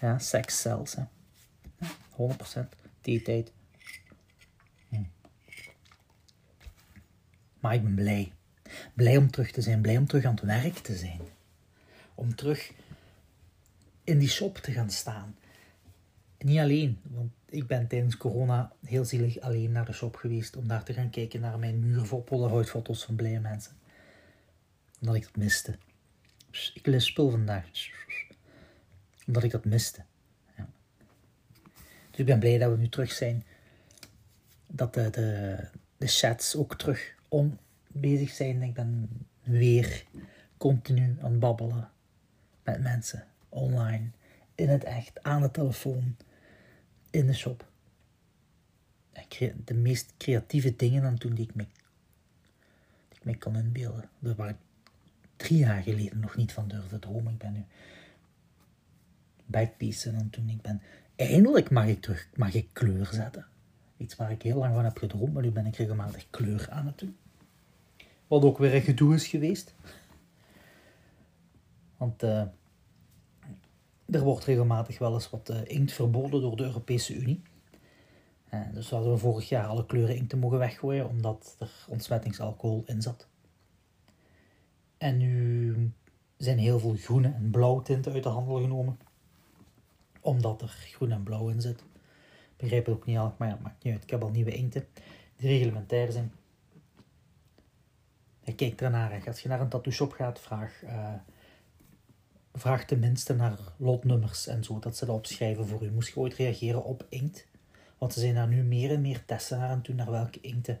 ja, 0.00 0.18
sex 0.18 0.60
cells. 0.60 0.94
Hè. 0.94 1.04
100% 2.64 2.68
die 3.00 3.22
tijd. 3.22 3.52
Hm. 4.88 5.02
Maar 7.60 7.74
ik 7.74 7.82
ben 7.82 7.94
blij. 7.94 8.32
Blij 8.94 9.16
om 9.16 9.30
terug 9.30 9.50
te 9.50 9.60
zijn. 9.60 9.80
Blij 9.80 9.96
om 9.96 10.06
terug 10.06 10.24
aan 10.24 10.34
het 10.34 10.44
werk 10.44 10.78
te 10.78 10.96
zijn. 10.96 11.20
Om 12.14 12.34
terug 12.34 12.72
in 14.04 14.18
die 14.18 14.28
shop 14.28 14.56
te 14.56 14.72
gaan 14.72 14.90
staan. 14.90 15.36
Niet 16.46 16.58
alleen, 16.58 16.98
want 17.02 17.30
ik 17.48 17.66
ben 17.66 17.86
tijdens 17.86 18.16
corona 18.16 18.72
heel 18.84 19.04
zielig 19.04 19.40
alleen 19.40 19.72
naar 19.72 19.84
de 19.84 19.92
shop 19.92 20.16
geweest 20.16 20.56
om 20.56 20.68
daar 20.68 20.84
te 20.84 20.92
gaan 20.92 21.10
kijken 21.10 21.40
naar 21.40 21.58
mijn 21.58 21.80
muur 21.80 22.04
vol 22.04 22.22
Polaroid-foto's 22.22 23.04
van 23.04 23.14
blije 23.14 23.40
mensen. 23.40 23.72
Omdat 25.00 25.14
ik 25.14 25.22
dat 25.22 25.36
miste. 25.36 25.78
Ik 26.74 26.86
lees 26.86 27.06
spul 27.06 27.30
vandaag. 27.30 27.70
Omdat 29.26 29.42
ik 29.42 29.50
dat 29.50 29.64
miste. 29.64 30.02
Ja. 30.56 30.68
Dus 32.10 32.18
ik 32.18 32.26
ben 32.26 32.38
blij 32.38 32.58
dat 32.58 32.70
we 32.70 32.76
nu 32.76 32.88
terug 32.88 33.12
zijn. 33.12 33.44
Dat 34.66 34.94
de, 34.94 35.10
de, 35.10 35.58
de 35.96 36.06
chats 36.06 36.56
ook 36.56 36.78
terug 36.78 37.14
om 37.28 37.58
bezig 37.86 38.30
zijn. 38.30 38.62
Ik 38.62 38.74
ben 38.74 39.08
weer 39.42 40.04
continu 40.56 41.16
aan 41.20 41.30
het 41.30 41.40
babbelen 41.40 41.90
met 42.62 42.80
mensen 42.80 43.26
online, 43.48 44.10
in 44.54 44.68
het 44.68 44.84
echt, 44.84 45.22
aan 45.22 45.42
de 45.42 45.50
telefoon, 45.50 46.16
in 47.16 47.26
de 47.26 47.34
shop. 47.34 47.64
De 49.64 49.74
meest 49.74 50.12
creatieve 50.16 50.76
dingen 50.76 51.04
aan 51.04 51.18
toen 51.18 51.34
die 51.34 51.44
ik 51.44 51.54
me, 51.54 51.66
die 53.08 53.18
ik 53.18 53.24
me 53.24 53.36
kan 53.36 53.56
inbeelden. 53.56 54.08
Dat 54.18 54.36
waar 54.36 54.48
ik 54.48 54.56
drie 55.36 55.58
jaar 55.58 55.82
geleden 55.82 56.20
nog 56.20 56.36
niet 56.36 56.52
van 56.52 56.68
durfde 56.68 56.98
dromen. 56.98 57.32
Ik 57.32 57.38
ben 57.38 57.52
nu 57.52 57.64
backpieces 59.46 60.14
aan 60.14 60.30
toen 60.30 60.48
ik 60.48 60.60
ben... 60.62 60.82
Eindelijk 61.16 61.70
mag 61.70 61.86
ik 61.86 62.00
terug, 62.00 62.28
mag 62.34 62.54
ik 62.54 62.68
kleur 62.72 63.06
zetten. 63.06 63.46
Iets 63.96 64.16
waar 64.16 64.30
ik 64.30 64.42
heel 64.42 64.58
lang 64.58 64.74
van 64.74 64.84
heb 64.84 64.98
gedroomd, 64.98 65.32
maar 65.32 65.42
nu 65.42 65.50
ben 65.50 65.66
ik 65.66 65.76
regelmatig 65.76 66.26
kleur 66.30 66.70
aan 66.70 66.86
het 66.86 66.98
doen. 66.98 67.16
Wat 68.26 68.42
ook 68.42 68.58
weer 68.58 68.74
een 68.74 68.82
gedoe 68.82 69.14
is 69.14 69.26
geweest. 69.26 69.74
Want 71.96 72.22
uh, 72.22 72.42
er 74.10 74.22
wordt 74.22 74.44
regelmatig 74.44 74.98
wel 74.98 75.14
eens 75.14 75.30
wat 75.30 75.50
uh, 75.50 75.60
inkt 75.64 75.92
verboden 75.92 76.40
door 76.40 76.56
de 76.56 76.64
Europese 76.64 77.14
Unie. 77.14 77.42
Uh, 78.54 78.60
dus 78.72 78.90
hadden 78.90 79.12
we 79.12 79.18
vorig 79.18 79.48
jaar 79.48 79.66
alle 79.66 79.86
kleuren 79.86 80.16
inkt 80.16 80.30
te 80.30 80.36
mogen 80.36 80.58
weggooien, 80.58 81.08
omdat 81.08 81.56
er 81.58 81.70
ontsmettingsalcohol 81.88 82.82
in 82.86 83.02
zat. 83.02 83.26
En 84.98 85.16
nu 85.16 85.92
zijn 86.36 86.58
heel 86.58 86.78
veel 86.78 86.94
groene 86.96 87.32
en 87.32 87.50
blauwe 87.50 87.82
tinten 87.82 88.12
uit 88.12 88.22
de 88.22 88.28
handel 88.28 88.60
genomen. 88.60 88.98
Omdat 90.20 90.62
er 90.62 90.68
groen 90.68 91.12
en 91.12 91.22
blauw 91.22 91.48
in 91.48 91.60
zit. 91.60 91.80
Ik 91.80 92.56
begrijp 92.56 92.86
het 92.86 92.94
ook 92.94 93.06
niet 93.06 93.18
al, 93.18 93.34
maar 93.38 93.48
ja, 93.48 93.58
maakt 93.62 93.84
niet 93.84 93.92
uit. 93.92 94.02
Ik 94.02 94.10
heb 94.10 94.22
al 94.22 94.30
nieuwe 94.30 94.54
inkten 94.54 94.86
die 95.36 95.48
reglementair 95.48 96.12
zijn. 96.12 96.32
Je 98.40 98.54
kijkt 98.54 98.80
ernaar. 98.80 99.22
Als 99.26 99.40
je 99.40 99.48
naar 99.48 99.60
een 99.60 99.68
tattoo 99.68 99.92
shop 99.92 100.12
gaat, 100.12 100.40
vraag, 100.40 100.82
uh, 100.84 101.12
vraag 102.58 102.84
tenminste 102.84 103.34
naar 103.34 103.58
lotnummers 103.76 104.46
en 104.46 104.64
zo, 104.64 104.78
dat 104.78 104.96
ze 104.96 105.04
dat 105.04 105.16
opschrijven 105.16 105.66
voor 105.66 105.82
u. 105.82 105.90
Moest 105.90 106.08
je 106.08 106.20
ooit 106.20 106.34
reageren 106.34 106.84
op 106.84 107.06
inkt? 107.08 107.46
Want 107.98 108.12
ze 108.12 108.20
zijn 108.20 108.34
daar 108.34 108.48
nu 108.48 108.62
meer 108.62 108.90
en 108.90 109.00
meer 109.00 109.24
testen 109.24 109.58
naar 109.58 109.70
en 109.70 109.82
doen 109.82 109.96
naar 109.96 110.10
welke 110.10 110.40
inkten 110.40 110.78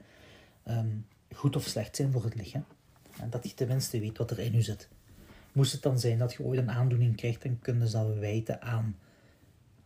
ehm, 0.62 0.96
goed 1.34 1.56
of 1.56 1.64
slecht 1.64 1.96
zijn 1.96 2.12
voor 2.12 2.24
het 2.24 2.34
lichaam. 2.34 2.64
En 3.20 3.30
dat 3.30 3.48
je 3.48 3.54
tenminste 3.54 4.00
weet 4.00 4.18
wat 4.18 4.30
er 4.30 4.38
in 4.38 4.54
u 4.54 4.62
zit. 4.62 4.88
Moest 5.52 5.72
het 5.72 5.82
dan 5.82 5.98
zijn 5.98 6.18
dat 6.18 6.32
je 6.32 6.42
ooit 6.42 6.58
een 6.58 6.70
aandoening 6.70 7.16
krijgt, 7.16 7.42
dan 7.42 7.58
kunnen 7.58 7.88
ze 7.88 7.96
dat 7.96 8.14
wijten 8.14 8.62
aan 8.62 8.96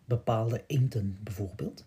bepaalde 0.05 0.64
inkten 0.66 1.18
bijvoorbeeld. 1.22 1.85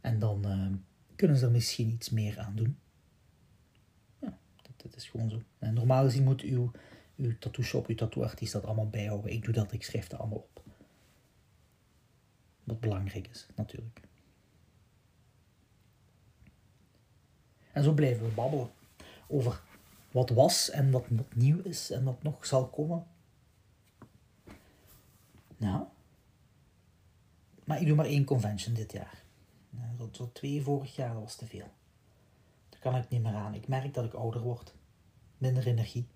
En 0.00 0.18
dan 0.18 0.44
ehm, 0.44 0.74
kunnen 1.16 1.36
ze 1.36 1.44
er 1.44 1.50
misschien 1.50 1.90
iets 1.90 2.10
meer 2.10 2.38
aan 2.38 2.56
doen. 2.56 2.76
Het 4.82 4.96
is 4.96 5.08
gewoon 5.08 5.30
zo. 5.30 5.42
En 5.58 5.74
normaal 5.74 6.04
gezien 6.04 6.24
moet 6.24 6.40
uw, 6.40 6.70
uw 7.22 7.38
tattoo 7.38 7.64
shop, 7.64 7.86
uw 7.86 7.94
tattooartiest 7.94 8.52
dat 8.52 8.64
allemaal 8.64 8.88
bijhouden. 8.88 9.32
Ik 9.32 9.44
doe 9.44 9.54
dat, 9.54 9.72
ik 9.72 9.84
schrijf 9.84 10.06
dat 10.06 10.20
allemaal 10.20 10.38
op. 10.38 10.62
Wat 12.64 12.80
belangrijk 12.80 13.28
is, 13.28 13.46
natuurlijk. 13.54 14.00
En 17.72 17.82
zo 17.82 17.92
blijven 17.92 18.24
we 18.24 18.32
babbelen 18.32 18.70
over 19.26 19.62
wat 20.10 20.30
was 20.30 20.70
en 20.70 20.90
wat 20.90 21.06
nieuw 21.34 21.62
is 21.62 21.90
en 21.90 22.04
wat 22.04 22.22
nog 22.22 22.46
zal 22.46 22.68
komen. 22.68 23.06
Nou, 25.56 25.84
maar 27.64 27.80
ik 27.80 27.86
doe 27.86 27.96
maar 27.96 28.06
één 28.06 28.24
convention 28.24 28.74
dit 28.74 28.92
jaar. 28.92 29.22
Zo, 30.12 30.30
twee 30.32 30.62
vorig 30.62 30.96
jaar 30.96 31.20
was 31.20 31.36
te 31.36 31.46
veel 31.46 31.70
kan 32.82 32.96
ik 32.96 33.08
niet 33.08 33.22
meer 33.22 33.34
aan. 33.34 33.54
Ik 33.54 33.68
merk 33.68 33.94
dat 33.94 34.04
ik 34.04 34.12
ouder 34.14 34.40
word. 34.40 34.74
Minder 35.38 35.66
energie. 35.66 36.06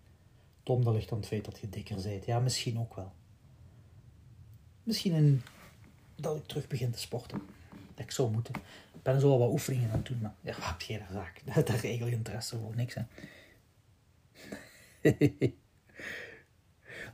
Tom, 0.67 0.85
dat 0.85 0.95
ligt 0.95 1.13
aan 1.13 1.19
het 1.19 1.27
feit 1.27 1.45
dat 1.45 1.59
je 1.59 1.69
dikker 1.69 2.03
bent. 2.03 2.25
Ja, 2.25 2.39
misschien 2.39 2.79
ook 2.79 2.95
wel. 2.95 3.13
Misschien 4.83 5.43
dat 6.15 6.37
ik 6.37 6.47
terug 6.47 6.67
begin 6.67 6.91
te 6.91 6.99
sporten. 6.99 7.41
Dat 7.95 8.05
ik 8.05 8.11
zou 8.11 8.31
moeten. 8.31 8.55
Ik 8.95 9.03
ben 9.03 9.21
zo 9.21 9.31
al 9.31 9.39
wat 9.39 9.51
oefeningen 9.51 9.91
aan 9.91 9.97
het 9.97 10.07
doen, 10.07 10.21
maar 10.21 10.35
ja, 10.41 10.55
heb 10.59 10.81
je 10.81 10.99
daar 10.99 11.13
zaak. 11.13 11.43
Dat 11.55 11.69
is 11.69 11.85
eigenlijk 11.85 12.17
interesse 12.17 12.59
voor 12.59 12.77
niks, 12.77 12.95
hè. 12.95 13.03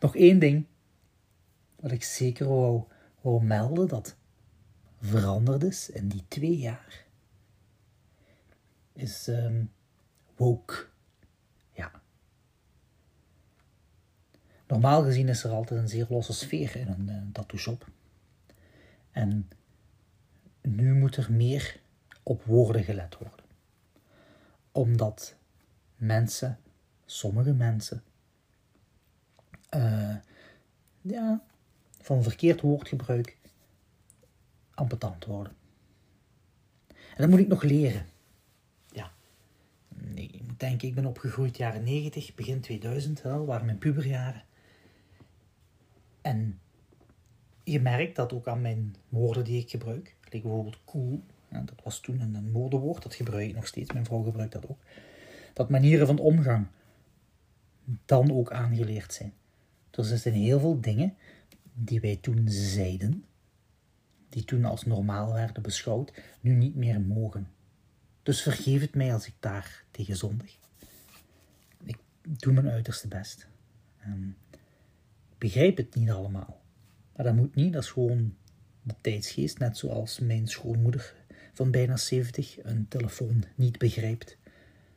Nog 0.01 0.17
één 0.17 0.39
ding 0.39 0.67
wat 1.77 1.93
ik 1.93 2.05
zeker 2.05 2.49
wou, 2.49 3.45
melden 3.45 3.89
dat 3.89 4.17
veranderd 5.01 5.63
is 5.63 5.91
in 5.91 6.09
die 6.09 6.25
twee 6.29 6.59
jaar 6.59 7.05
is 8.93 9.27
um, 9.27 9.73
woke. 10.37 10.87
Ja. 11.73 12.03
Normaal 14.73 15.03
gezien 15.03 15.29
is 15.29 15.45
er 15.45 15.51
altijd 15.51 15.81
een 15.81 15.89
zeer 15.89 16.07
losse 16.09 16.33
sfeer 16.33 16.77
in 16.77 16.89
een, 16.89 17.09
een 17.09 17.33
tattoo 17.33 17.59
shop. 17.59 17.87
En 19.11 19.49
nu 20.61 20.95
moet 20.95 21.17
er 21.17 21.33
meer 21.33 21.81
op 22.23 22.45
woorden 22.45 22.85
gelet 22.85 23.19
worden. 23.19 23.45
Omdat 24.73 25.35
mensen, 25.97 26.59
sommige 27.05 27.53
mensen, 27.53 28.03
uh, 29.75 30.17
ja, 31.01 31.43
van 32.01 32.23
verkeerd 32.23 32.61
woordgebruik 32.61 33.37
ambetant 34.75 35.25
worden. 35.25 35.53
En 36.89 37.17
dat 37.17 37.29
moet 37.29 37.39
ik 37.39 37.49
nog 37.49 37.63
leren 37.63 38.07
ik 40.15 40.61
denk, 40.61 40.83
ik 40.83 40.95
ben 40.95 41.07
opgegroeid 41.07 41.57
jaren 41.57 41.83
90, 41.83 42.35
begin 42.35 42.61
2000, 42.61 43.23
dat 43.23 43.47
waren 43.47 43.67
mijn 43.67 43.79
puberjaren. 43.79 44.43
En 46.23 46.61
je 47.65 47.81
merkt 47.81 48.17
dat 48.17 48.33
ook 48.33 48.49
aan 48.49 48.61
mijn 48.61 48.95
woorden 49.09 49.45
die 49.45 49.61
ik 49.61 49.71
gebruik. 49.71 50.17
Like 50.25 50.47
bijvoorbeeld 50.47 50.85
cool, 50.85 51.23
dat 51.49 51.83
was 51.85 52.01
toen 52.01 52.21
een 52.21 52.51
modewoord, 52.51 53.03
dat 53.03 53.15
gebruik 53.15 53.49
ik 53.49 53.55
nog 53.55 53.67
steeds, 53.67 53.93
mijn 53.93 54.05
vrouw 54.05 54.23
gebruikt 54.23 54.53
dat 54.53 54.69
ook. 54.69 54.79
Dat 55.53 55.71
manieren 55.71 56.07
van 56.07 56.19
omgang 56.19 56.67
dan 58.05 58.33
ook 58.33 58.53
aangeleerd 58.53 59.13
zijn. 59.13 59.33
Dus 59.91 60.11
er 60.11 60.19
zijn 60.19 60.35
heel 60.35 60.61
veel 60.61 60.81
dingen 60.81 61.15
die 61.75 62.01
wij 62.01 62.17
toen 62.17 62.49
zeiden, 62.49 63.25
die 64.29 64.45
toen 64.45 64.65
als 64.65 64.85
normaal 64.85 65.33
werden 65.33 65.63
beschouwd, 65.63 66.13
nu 66.41 66.55
niet 66.55 66.75
meer 66.75 67.01
mogen. 67.01 67.49
Dus 68.23 68.43
vergeef 68.43 68.81
het 68.81 68.95
mij 68.95 69.13
als 69.13 69.27
ik 69.27 69.35
daar 69.41 69.85
tegen 69.91 70.17
zondig. 70.17 70.59
Ik 71.85 71.99
doe 72.23 72.53
mijn 72.53 72.69
uiterste 72.69 73.09
best. 73.09 73.47
Ik 74.01 74.35
begrijp 75.43 75.77
het 75.77 75.95
niet 75.95 76.11
allemaal. 76.11 76.61
Maar 77.17 77.25
dat 77.25 77.35
moet 77.35 77.55
niet, 77.55 77.73
dat 77.73 77.83
is 77.83 77.91
gewoon 77.91 78.37
de 78.83 78.95
tijdsgeest. 79.01 79.59
Net 79.59 79.77
zoals 79.77 80.19
mijn 80.19 80.49
schoonmoeder 80.49 81.15
van 81.53 81.71
bijna 81.71 81.97
70 81.97 82.57
een 82.63 82.89
telefoon 82.89 83.45
niet 83.55 83.79
begrijpt. 83.79 84.37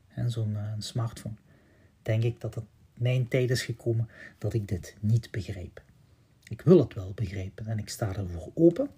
En 0.08 0.32
zo'n 0.32 0.52
uh, 0.52 0.74
smartphone. 0.78 1.36
Denk 2.02 2.24
ik 2.24 2.42
dat 2.42 2.56
het 2.56 2.64
mijn 2.94 3.28
tijd 3.28 3.50
is 3.50 3.64
gekomen 3.64 4.10
dat 4.38 4.54
ik 4.54 4.68
dit 4.68 4.96
niet 5.00 5.32
begrijp. 5.32 5.82
Ik 6.48 6.62
wil 6.62 6.80
het 6.80 6.94
wel 6.94 7.12
begrijpen 7.16 7.68
en 7.68 7.80
ik 7.80 7.90
sta 7.90 8.16
ervoor 8.16 8.52
open. 8.54 8.90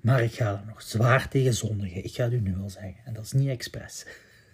Maar 0.00 0.22
ik 0.22 0.32
ga 0.32 0.58
er 0.58 0.66
nog 0.66 0.82
zwaar 0.82 1.28
tegen 1.28 1.54
zondigen. 1.54 2.04
Ik 2.04 2.14
ga 2.14 2.24
het 2.24 2.32
u 2.32 2.40
nu 2.40 2.56
al 2.56 2.70
zeggen. 2.70 3.04
En 3.04 3.14
dat 3.14 3.24
is 3.24 3.32
niet 3.32 3.48
expres. 3.48 4.06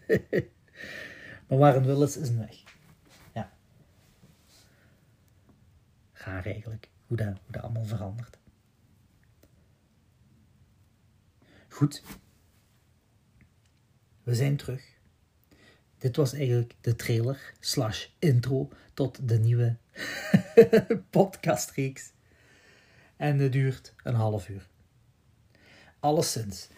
maar 1.46 1.58
waar 1.58 1.76
een 1.76 1.84
wil 1.84 2.02
is, 2.02 2.16
is 2.16 2.28
een 2.28 2.38
weg. 2.38 2.62
Ja. 3.34 3.52
Eigenlijk, 6.24 6.88
hoe 7.06 7.16
dat, 7.16 7.26
hoe 7.26 7.52
dat 7.52 7.62
allemaal 7.62 7.84
verandert. 7.84 8.38
Goed. 11.68 12.02
We 14.22 14.34
zijn 14.34 14.56
terug. 14.56 15.00
Dit 15.98 16.16
was 16.16 16.32
eigenlijk 16.32 16.74
de 16.80 16.96
trailer 16.96 17.52
slash 17.60 18.08
intro 18.18 18.68
tot 18.94 19.28
de 19.28 19.38
nieuwe 19.38 19.76
podcastreeks. 21.10 22.12
En 23.16 23.38
het 23.38 23.52
duurt 23.52 23.94
een 24.02 24.14
half 24.14 24.48
uur. 24.48 24.68
Alleszins, 26.00 26.68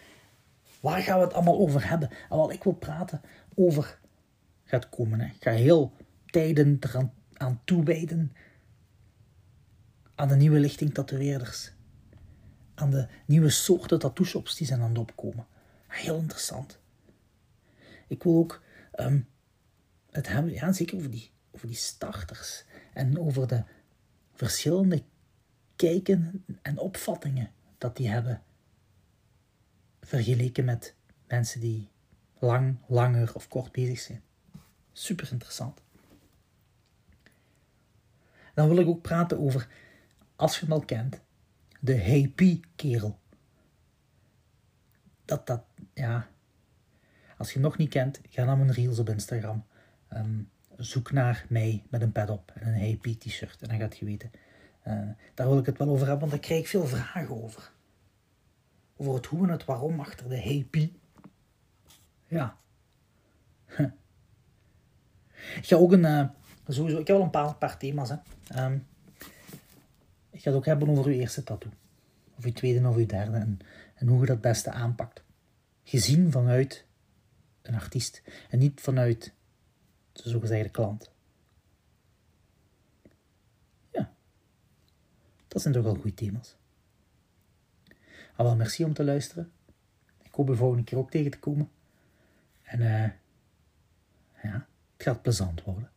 waar 0.79 1.01
gaan 1.01 1.17
we 1.17 1.23
het 1.23 1.33
allemaal 1.33 1.57
over 1.57 1.89
hebben? 1.89 2.09
En 2.29 2.37
wat 2.37 2.51
ik 2.51 2.63
wil 2.63 2.73
praten 2.73 3.21
over 3.55 3.99
gaat 4.63 4.89
komen. 4.89 5.19
Hè. 5.19 5.25
Ik 5.25 5.43
ga 5.43 5.51
heel 5.51 5.95
tijden 6.25 6.77
eraan 6.79 7.13
aan 7.33 7.61
toewijden 7.65 8.35
aan 10.15 10.27
de 10.27 10.35
nieuwe 10.35 10.59
lichting 10.59 10.93
tatoeëerders. 10.93 11.71
Aan 12.75 12.89
de 12.89 13.07
nieuwe 13.25 13.49
soorten 13.49 13.99
tattoo-shops 13.99 14.55
die 14.55 14.67
zijn 14.67 14.81
aan 14.81 14.89
het 14.89 14.97
opkomen. 14.97 15.47
Heel 15.87 16.17
interessant. 16.17 16.79
Ik 18.07 18.23
wil 18.23 18.37
ook 18.37 18.61
ehm, 18.91 19.21
het 20.11 20.27
hebben, 20.27 20.53
ja, 20.53 20.71
zeker 20.71 20.97
over 20.97 21.11
die, 21.11 21.31
over 21.51 21.67
die 21.67 21.75
starters. 21.75 22.65
En 22.93 23.19
over 23.19 23.47
de 23.47 23.63
verschillende 24.33 25.03
kijken 25.75 26.45
en 26.61 26.77
opvattingen 26.77 27.51
dat 27.77 27.97
die 27.97 28.09
hebben. 28.09 28.43
Vergeleken 30.01 30.65
met 30.65 30.95
mensen 31.27 31.59
die 31.59 31.89
lang, 32.39 32.77
langer 32.87 33.35
of 33.35 33.47
kort 33.47 33.71
bezig 33.71 33.99
zijn. 33.99 34.23
Super 34.91 35.31
interessant. 35.31 35.81
Dan 38.53 38.67
wil 38.67 38.77
ik 38.77 38.87
ook 38.87 39.01
praten 39.01 39.39
over, 39.39 39.67
als 40.35 40.59
je 40.59 40.65
hem 40.65 40.73
al 40.73 40.85
kent, 40.85 41.21
de 41.79 41.95
Hey 41.95 42.33
kerel 42.75 43.19
Dat, 45.25 45.47
dat, 45.47 45.63
ja. 45.93 46.27
Als 47.37 47.47
je 47.47 47.53
hem 47.53 47.63
nog 47.63 47.77
niet 47.77 47.89
kent, 47.89 48.21
ga 48.29 48.43
naar 48.43 48.57
mijn 48.57 48.71
reels 48.71 48.99
op 48.99 49.09
Instagram. 49.09 49.65
Ehm, 50.07 50.41
zoek 50.77 51.11
naar 51.11 51.45
mij 51.49 51.83
met 51.89 52.01
een 52.01 52.11
pad 52.11 52.29
op 52.29 52.51
en 52.55 52.67
een 52.67 52.79
Hey 52.79 53.15
t-shirt. 53.19 53.61
En 53.61 53.67
dan 53.67 53.79
gaat 53.79 53.97
je 53.97 54.05
weten. 54.05 54.31
Uh, 54.87 55.09
daar 55.33 55.47
wil 55.47 55.57
ik 55.57 55.65
het 55.65 55.77
wel 55.77 55.87
over 55.87 56.07
hebben, 56.07 56.19
want 56.19 56.31
daar 56.31 56.39
krijg 56.39 56.59
ik 56.59 56.67
veel 56.67 56.85
vragen 56.85 57.43
over. 57.43 57.71
Over 58.97 59.13
het 59.13 59.25
hoe 59.25 59.43
en 59.43 59.49
het 59.49 59.65
waarom 59.65 59.99
achter 59.99 60.29
de 60.29 60.39
Hey 60.39 60.91
Ja. 62.27 62.57
Ik 65.55 65.65
ga 65.65 65.75
ook 65.75 65.91
een, 65.91 66.03
uh, 66.03 66.27
sowieso, 66.67 66.99
ik 66.99 67.07
heb 67.07 67.15
wel 67.15 67.25
een 67.25 67.31
paar, 67.31 67.55
paar 67.55 67.77
thema's. 67.77 68.09
Hè. 68.09 68.17
Um, 68.65 68.87
ik 70.35 70.41
ga 70.41 70.49
het 70.49 70.57
ook 70.59 70.65
hebben 70.65 70.89
over 70.89 71.05
uw 71.05 71.19
eerste 71.19 71.43
tattoo. 71.43 71.71
Of 72.37 72.45
uw 72.45 72.51
tweede 72.51 72.87
of 72.87 72.95
uw 72.95 73.05
derde. 73.05 73.37
En, 73.95 74.07
hoe 74.07 74.19
je 74.19 74.25
dat 74.25 74.41
beste 74.41 74.71
aanpakt. 74.71 75.23
Gezien 75.83 76.31
vanuit 76.31 76.85
een 77.61 77.75
artiest. 77.75 78.21
En 78.49 78.59
niet 78.59 78.81
vanuit 78.81 79.33
de 80.11 80.29
zogezegde 80.29 80.69
klant. 80.69 81.11
Ja. 83.91 84.13
Dat 85.47 85.61
zijn 85.61 85.73
toch 85.73 85.83
wel 85.83 85.95
goede 85.95 86.13
thema's. 86.13 86.55
Al 88.35 88.45
wel, 88.45 88.55
merci 88.55 88.83
om 88.83 88.93
te 88.93 89.03
luisteren. 89.03 89.51
Ik 90.23 90.33
hoop 90.33 90.47
de 90.47 90.55
volgende 90.55 90.83
keer 90.83 90.97
ook 90.97 91.11
tegen 91.11 91.31
te 91.31 91.39
komen. 91.39 91.69
En 92.61 92.79
uh, 92.79 93.09
ja... 94.43 94.67
Het 94.93 95.03
gaat 95.03 95.21
plezant 95.21 95.63
worden. 95.63 95.89